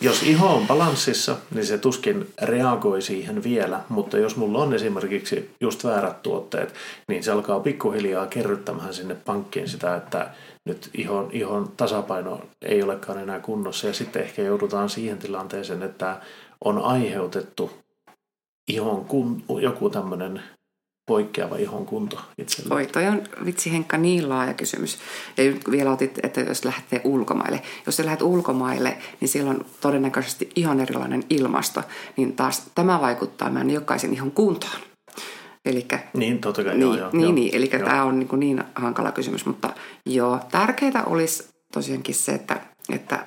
jos 0.00 0.22
iho 0.22 0.54
on 0.54 0.66
balanssissa, 0.66 1.36
niin 1.54 1.66
se 1.66 1.78
tuskin 1.78 2.28
reagoi 2.42 3.02
siihen 3.02 3.42
vielä, 3.42 3.80
mutta 3.88 4.18
jos 4.18 4.36
mulla 4.36 4.58
on 4.58 4.74
esimerkiksi 4.74 5.50
just 5.60 5.84
väärät 5.84 6.22
tuotteet, 6.22 6.74
niin 7.08 7.22
se 7.22 7.32
alkaa 7.32 7.60
pikkuhiljaa 7.60 8.26
kerryttämään 8.26 8.94
sinne 8.94 9.14
pankkiin 9.14 9.68
sitä, 9.68 9.96
että 9.96 10.30
nyt 10.64 10.90
ihon, 10.94 11.28
ihon 11.32 11.72
tasapaino 11.76 12.40
ei 12.62 12.82
olekaan 12.82 13.18
enää 13.18 13.40
kunnossa. 13.40 13.86
Ja 13.86 13.92
sitten 13.92 14.22
ehkä 14.22 14.42
joudutaan 14.42 14.90
siihen 14.90 15.18
tilanteeseen, 15.18 15.82
että 15.82 16.20
on 16.64 16.78
aiheutettu 16.78 17.70
ihon 18.68 19.04
kun, 19.04 19.42
joku 19.60 19.90
tämmöinen 19.90 20.42
poikkeava 21.08 21.56
ihon 21.56 21.86
kunto 21.86 22.18
itselle. 22.38 22.74
Oi, 22.74 22.86
toi 22.86 23.06
on 23.06 23.22
vitsi 23.44 23.72
Henkka 23.72 23.96
niin 23.96 24.28
laaja 24.28 24.54
kysymys. 24.54 24.98
Ja 25.36 25.44
nyt 25.44 25.70
vielä 25.70 25.92
otit, 25.92 26.18
että 26.22 26.40
jos 26.40 26.64
lähtee 26.64 27.00
ulkomaille. 27.04 27.62
Jos 27.86 27.96
sä 27.96 28.04
lähdet 28.04 28.22
ulkomaille, 28.22 28.98
niin 29.20 29.28
siellä 29.28 29.50
on 29.50 29.64
todennäköisesti 29.80 30.50
ihan 30.56 30.80
erilainen 30.80 31.22
ilmasto. 31.30 31.82
Niin 32.16 32.32
taas 32.32 32.62
tämä 32.74 33.00
vaikuttaa 33.00 33.50
meidän 33.50 33.70
jokaisen 33.70 34.12
ihon 34.12 34.30
kuntoon. 34.30 34.80
Elikkä, 35.64 35.98
Niin, 36.14 36.38
totta 36.38 36.64
kai. 36.64 36.72
niin, 36.72 36.80
joo, 36.80 36.96
joo, 36.96 37.10
niin, 37.12 37.22
joo. 37.22 37.32
niin, 37.32 37.56
eli 37.56 37.70
Joo. 37.72 37.84
tämä 37.84 38.04
on 38.04 38.18
niin, 38.18 38.28
niin 38.40 38.64
hankala 38.74 39.12
kysymys. 39.12 39.46
Mutta 39.46 39.70
joo, 40.06 40.40
tärkeää 40.50 41.04
olisi 41.06 41.48
tosiaankin 41.72 42.14
se, 42.14 42.32
että, 42.32 42.60
että 42.92 43.26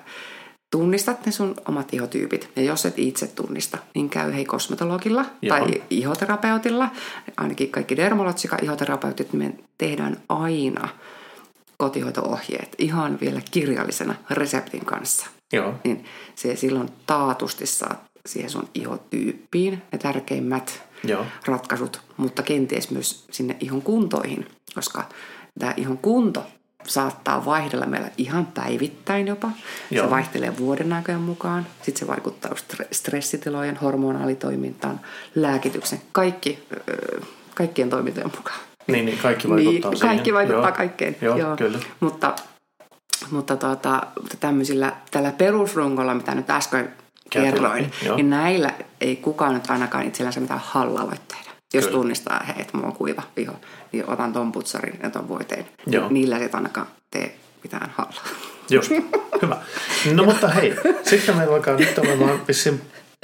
tunnistat 0.72 1.26
ne 1.26 1.32
sun 1.32 1.56
omat 1.68 1.94
ihotyypit. 1.94 2.50
Ja 2.56 2.62
jos 2.62 2.86
et 2.86 3.00
itse 3.00 3.28
tunnista, 3.28 3.78
niin 3.96 4.10
käy 4.10 4.34
hei 4.34 4.46
kosmetologilla 4.46 5.26
Joo. 5.42 5.58
tai 5.58 5.84
ihoterapeutilla. 5.90 6.90
Ainakin 7.38 7.70
kaikki 7.70 7.98
dermolotsika 7.98 8.58
ihoterapeutit, 8.62 9.34
niin 9.34 9.52
me 9.52 9.64
tehdään 9.78 10.18
aina 10.30 10.90
kotihoito-ohjeet 11.78 12.76
ihan 12.78 13.18
vielä 13.22 13.42
kirjallisena 13.52 14.16
reseptin 14.30 14.86
kanssa. 14.86 15.28
Joo, 15.54 15.74
Niin 15.84 16.06
se 16.36 16.56
silloin 16.56 16.90
taatusti 17.06 17.66
saat 17.66 18.04
siihen 18.26 18.50
sun 18.50 18.70
ihotyyppiin 18.74 19.82
ne 19.92 19.98
tärkeimmät 19.98 20.84
joo, 21.04 21.26
ratkaisut, 21.46 22.02
mutta 22.18 22.44
kenties 22.44 22.92
myös 22.92 23.26
sinne 23.32 23.58
ihon 23.60 23.82
kuntoihin, 23.82 24.48
koska 24.76 25.04
tämä 25.60 25.74
ihon 25.78 25.98
kunto 25.98 26.44
saattaa 26.88 27.46
vaihdella 27.46 27.86
meillä 27.86 28.10
ihan 28.18 28.46
päivittäin 28.46 29.28
jopa. 29.28 29.52
Joo. 29.92 30.06
Se 30.06 30.10
vaihtelee 30.12 30.58
vuoden 30.58 30.94
aikojen 30.94 31.22
mukaan. 31.22 31.68
Sitten 31.82 32.00
se 32.00 32.08
vaikuttaa 32.08 32.52
stre- 32.52 32.88
stressitilojen, 32.92 33.78
hormonaalitoimintaan, 33.78 35.00
lääkityksen, 35.36 36.02
kaikki, 36.12 36.68
öö, 36.74 37.22
kaikkien 37.56 37.90
toimintojen 37.90 38.32
mukaan. 38.38 38.60
Niin, 38.88 39.06
niin 39.06 39.18
kaikki 39.18 39.50
vaikuttaa 39.50 39.92
niin, 39.92 39.98
siihen. 39.98 40.16
Kaikki 40.16 40.34
vaikuttaa 40.34 40.70
Joo. 40.70 40.78
kaikkeen. 40.78 41.16
Joo, 41.22 41.58
kyllä. 41.58 41.80
Mutta, 42.00 42.36
mutta 43.32 43.56
tuota, 43.58 44.02
tämmöisillä, 44.40 44.94
tällä 45.12 45.32
perusrungolla, 45.32 46.14
mitä 46.14 46.36
nyt 46.36 46.50
äsken 46.50 46.94
Käytiin 47.30 47.54
kerroin, 47.54 47.92
joo. 48.06 48.16
niin 48.16 48.30
näillä 48.30 48.74
ei 49.02 49.16
kukaan 49.16 49.54
nyt 49.54 49.70
ainakaan 49.70 50.06
itsellänsä 50.06 50.40
mitään 50.40 50.62
hallaa 50.64 51.08
voi 51.08 51.18
tehdä. 51.28 51.51
Jos 51.74 51.86
Kyllä. 51.86 51.98
tunnistaa, 51.98 52.44
hei, 52.48 52.56
että 52.60 52.78
mulla 52.78 52.88
on 52.88 52.96
kuiva 52.96 53.24
iho, 53.38 53.54
niin 53.92 54.10
otan 54.10 54.34
ton 54.34 54.52
putsarin 54.52 55.00
ja 55.04 55.10
ton 55.10 55.30
voiteen. 55.30 55.66
Joo. 55.88 56.10
Niillä 56.10 56.38
et 56.38 56.56
ainakaan 56.56 56.88
tee 57.12 57.36
mitään 57.64 57.92
hallaa. 57.98 58.24
Just, 58.70 58.92
hyvä. 59.42 59.58
No 60.14 60.24
mutta 60.24 60.48
hei, 60.48 60.76
sitten 61.04 61.38
meillä 61.38 61.56
alkaa 61.56 61.76
nyt 61.76 61.98
olemaan 61.98 62.48
vissiin 62.48 62.82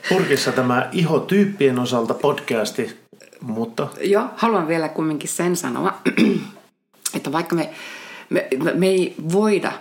purkissa 0.09 0.51
tämä 0.51 0.89
ihotyyppien 0.91 1.79
osalta 1.79 2.13
podcasti, 2.13 2.99
mutta 3.41 3.87
Joo, 4.01 4.25
haluan 4.35 4.67
vielä 4.67 4.89
kumminkin 4.89 5.29
sen 5.29 5.55
sanoa, 5.55 6.01
että 7.15 7.31
vaikka 7.31 7.55
me, 7.55 7.69
me, 8.29 8.47
me, 8.73 8.87
ei 8.87 9.15
voida 9.33 9.71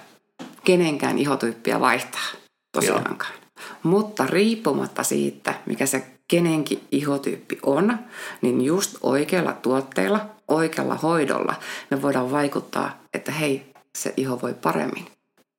kenenkään 0.64 1.18
ihotyyppiä 1.18 1.80
vaihtaa 1.80 2.26
tosiaankaan, 2.72 3.34
mutta 3.82 4.26
riippumatta 4.26 5.02
siitä, 5.02 5.54
mikä 5.66 5.86
se 5.86 6.06
kenenkin 6.28 6.84
ihotyyppi 6.92 7.58
on, 7.62 7.98
niin 8.42 8.64
just 8.64 8.96
oikealla 9.00 9.52
tuotteella, 9.52 10.26
oikealla 10.48 10.94
hoidolla 10.94 11.54
me 11.90 12.02
voidaan 12.02 12.30
vaikuttaa, 12.30 12.98
että 13.14 13.32
hei, 13.32 13.72
se 13.98 14.14
iho 14.16 14.42
voi 14.42 14.54
paremmin 14.54 15.06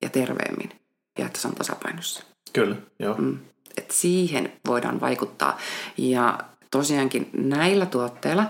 ja 0.01 0.10
terveemmin 0.10 0.69
ja 1.19 1.25
että 1.25 1.39
se 1.39 1.47
on 1.47 1.56
tasapainossa. 1.56 2.23
kyllä, 2.53 2.75
joo. 2.99 3.15
Mm. 3.17 3.38
Et 3.77 3.91
siihen 3.91 4.53
voidaan 4.67 5.01
vaikuttaa. 5.01 5.58
Ja 5.97 6.39
tosiaankin 6.71 7.30
näillä 7.34 7.86
tuotteilla, 7.86 8.45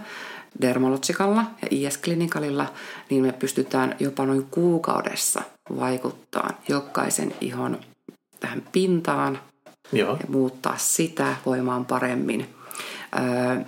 Dermalotsikalla 0.62 1.46
ja 1.62 1.68
IS 1.72 1.98
Clinicalilla, 1.98 2.74
niin 3.10 3.24
me 3.24 3.32
pystytään 3.32 3.96
jopa 4.00 4.26
noin 4.26 4.44
kuukaudessa 4.52 5.42
vaikuttaa 5.80 6.62
jokaisen 6.68 7.36
ihon 7.42 7.80
tähän 8.40 8.64
pintaan, 8.72 9.40
Joo. 9.92 10.18
ja 10.20 10.28
muuttaa 10.28 10.78
sitä 10.78 11.36
voimaan 11.46 11.86
paremmin. 11.86 12.56
Öö, 13.20 13.62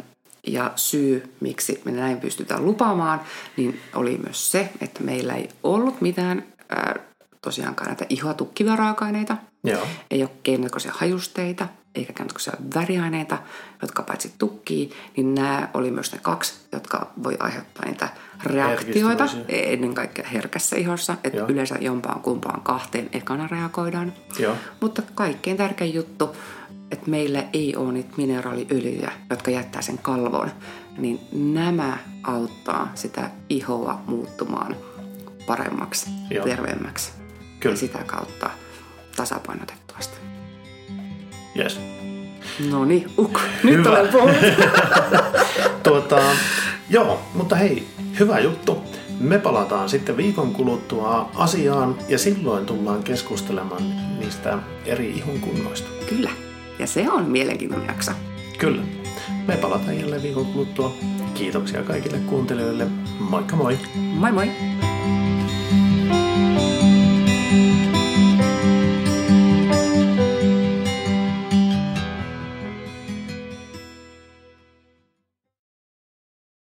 ja 0.48 0.72
syy, 0.76 1.34
miksi 1.40 1.82
me 1.86 1.92
näin 1.92 2.18
pystytään 2.18 2.66
lupaamaan, 2.66 3.22
niin 3.58 3.80
oli 3.96 4.20
myös 4.24 4.52
se, 4.52 4.70
että 4.82 5.04
meillä 5.04 5.34
ei 5.36 5.50
ollut 5.64 6.02
mitään 6.02 6.44
öö, 6.72 7.04
tosiaankaan 7.42 7.88
näitä 7.88 8.06
ihoa 8.10 8.34
tukkivia 8.34 8.76
raaka-aineita. 8.76 9.38
Joo. 9.64 9.88
Ei 10.12 10.22
ole 10.22 10.30
keinotekoisia 10.44 10.92
hajusteita, 10.96 11.68
eikä 12.00 12.14
keinotekoisia 12.14 12.54
väriaineita, 12.76 13.38
jotka 13.82 14.04
paitsi 14.04 14.34
tukkii, 14.38 14.92
niin 15.18 15.36
nämä 15.36 15.70
oli 15.74 15.92
myös 15.92 16.12
ne 16.12 16.20
kaksi, 16.22 16.54
jotka 16.72 17.12
voi 17.24 17.38
aiheuttaa 17.40 17.86
niitä 17.86 18.10
reaktioita, 18.44 19.24
Herkistymisiä. 19.28 19.72
ennen 19.72 19.94
kaikkea 19.94 20.28
herkässä 20.34 20.76
ihossa, 20.76 21.16
että 21.24 21.38
Joo. 21.38 21.48
yleensä 21.48 21.76
jompaan 21.82 22.22
kumpaan 22.22 22.62
kahteen 22.62 23.10
ekana 23.14 23.48
reagoidaan. 23.52 24.14
Joo. 24.40 24.56
Mutta 24.82 25.02
kaikkein 25.16 25.58
tärkein 25.58 25.94
juttu, 25.94 26.36
että 26.92 27.10
meillä 27.10 27.44
ei 27.54 27.76
ole 27.76 27.92
niitä 27.94 28.10
mineraaliöljyjä, 28.18 29.12
jotka 29.30 29.52
jättää 29.52 29.82
sen 29.82 29.98
kalvon, 29.98 30.52
niin 30.98 31.20
nämä 31.54 31.98
auttaa 32.24 32.92
sitä 32.96 33.30
ihoa 33.50 34.02
muuttumaan 34.08 34.76
paremmaksi, 35.48 36.10
Joo. 36.30 36.46
terveemmäksi. 36.46 37.12
Kyllä. 37.60 37.74
Ja 37.74 37.78
sitä 37.80 38.04
kautta 38.04 38.50
tasapainotettuasti. 39.16 39.89
Yes. 41.60 41.80
No 42.70 42.86
niin, 42.86 43.12
uk, 43.18 43.40
nyt 43.64 43.76
Hyvä. 43.78 43.90
olen 43.90 44.08
puhunut. 44.12 44.36
Tuota, 45.84 46.22
joo, 46.90 47.22
mutta 47.34 47.56
hei, 47.56 47.88
hyvä 48.20 48.40
juttu. 48.40 48.78
Me 49.20 49.40
palataan 49.40 49.90
sitten 49.90 50.18
viikon 50.18 50.54
kuluttua 50.54 51.30
asiaan 51.36 51.96
ja 52.08 52.18
silloin 52.18 52.66
tullaan 52.66 53.04
keskustelemaan 53.04 53.84
niistä 54.20 54.58
eri 54.86 55.10
ihon 55.10 55.40
kunnoista. 55.40 55.90
Kyllä, 56.10 56.32
ja 56.80 56.88
se 56.88 57.12
on 57.12 57.26
mielenkiintoinen 57.26 57.88
jakso. 57.88 58.12
Kyllä. 58.58 58.82
Me 59.48 59.56
palataan 59.58 60.00
jälleen 60.00 60.24
viikon 60.24 60.46
kuluttua. 60.46 60.96
Kiitoksia 61.34 61.84
kaikille 61.84 62.18
kuuntelijoille. 62.18 62.88
Moikka 63.20 63.56
moi! 63.56 63.78
Moi 63.96 64.32
moi! 64.32 64.52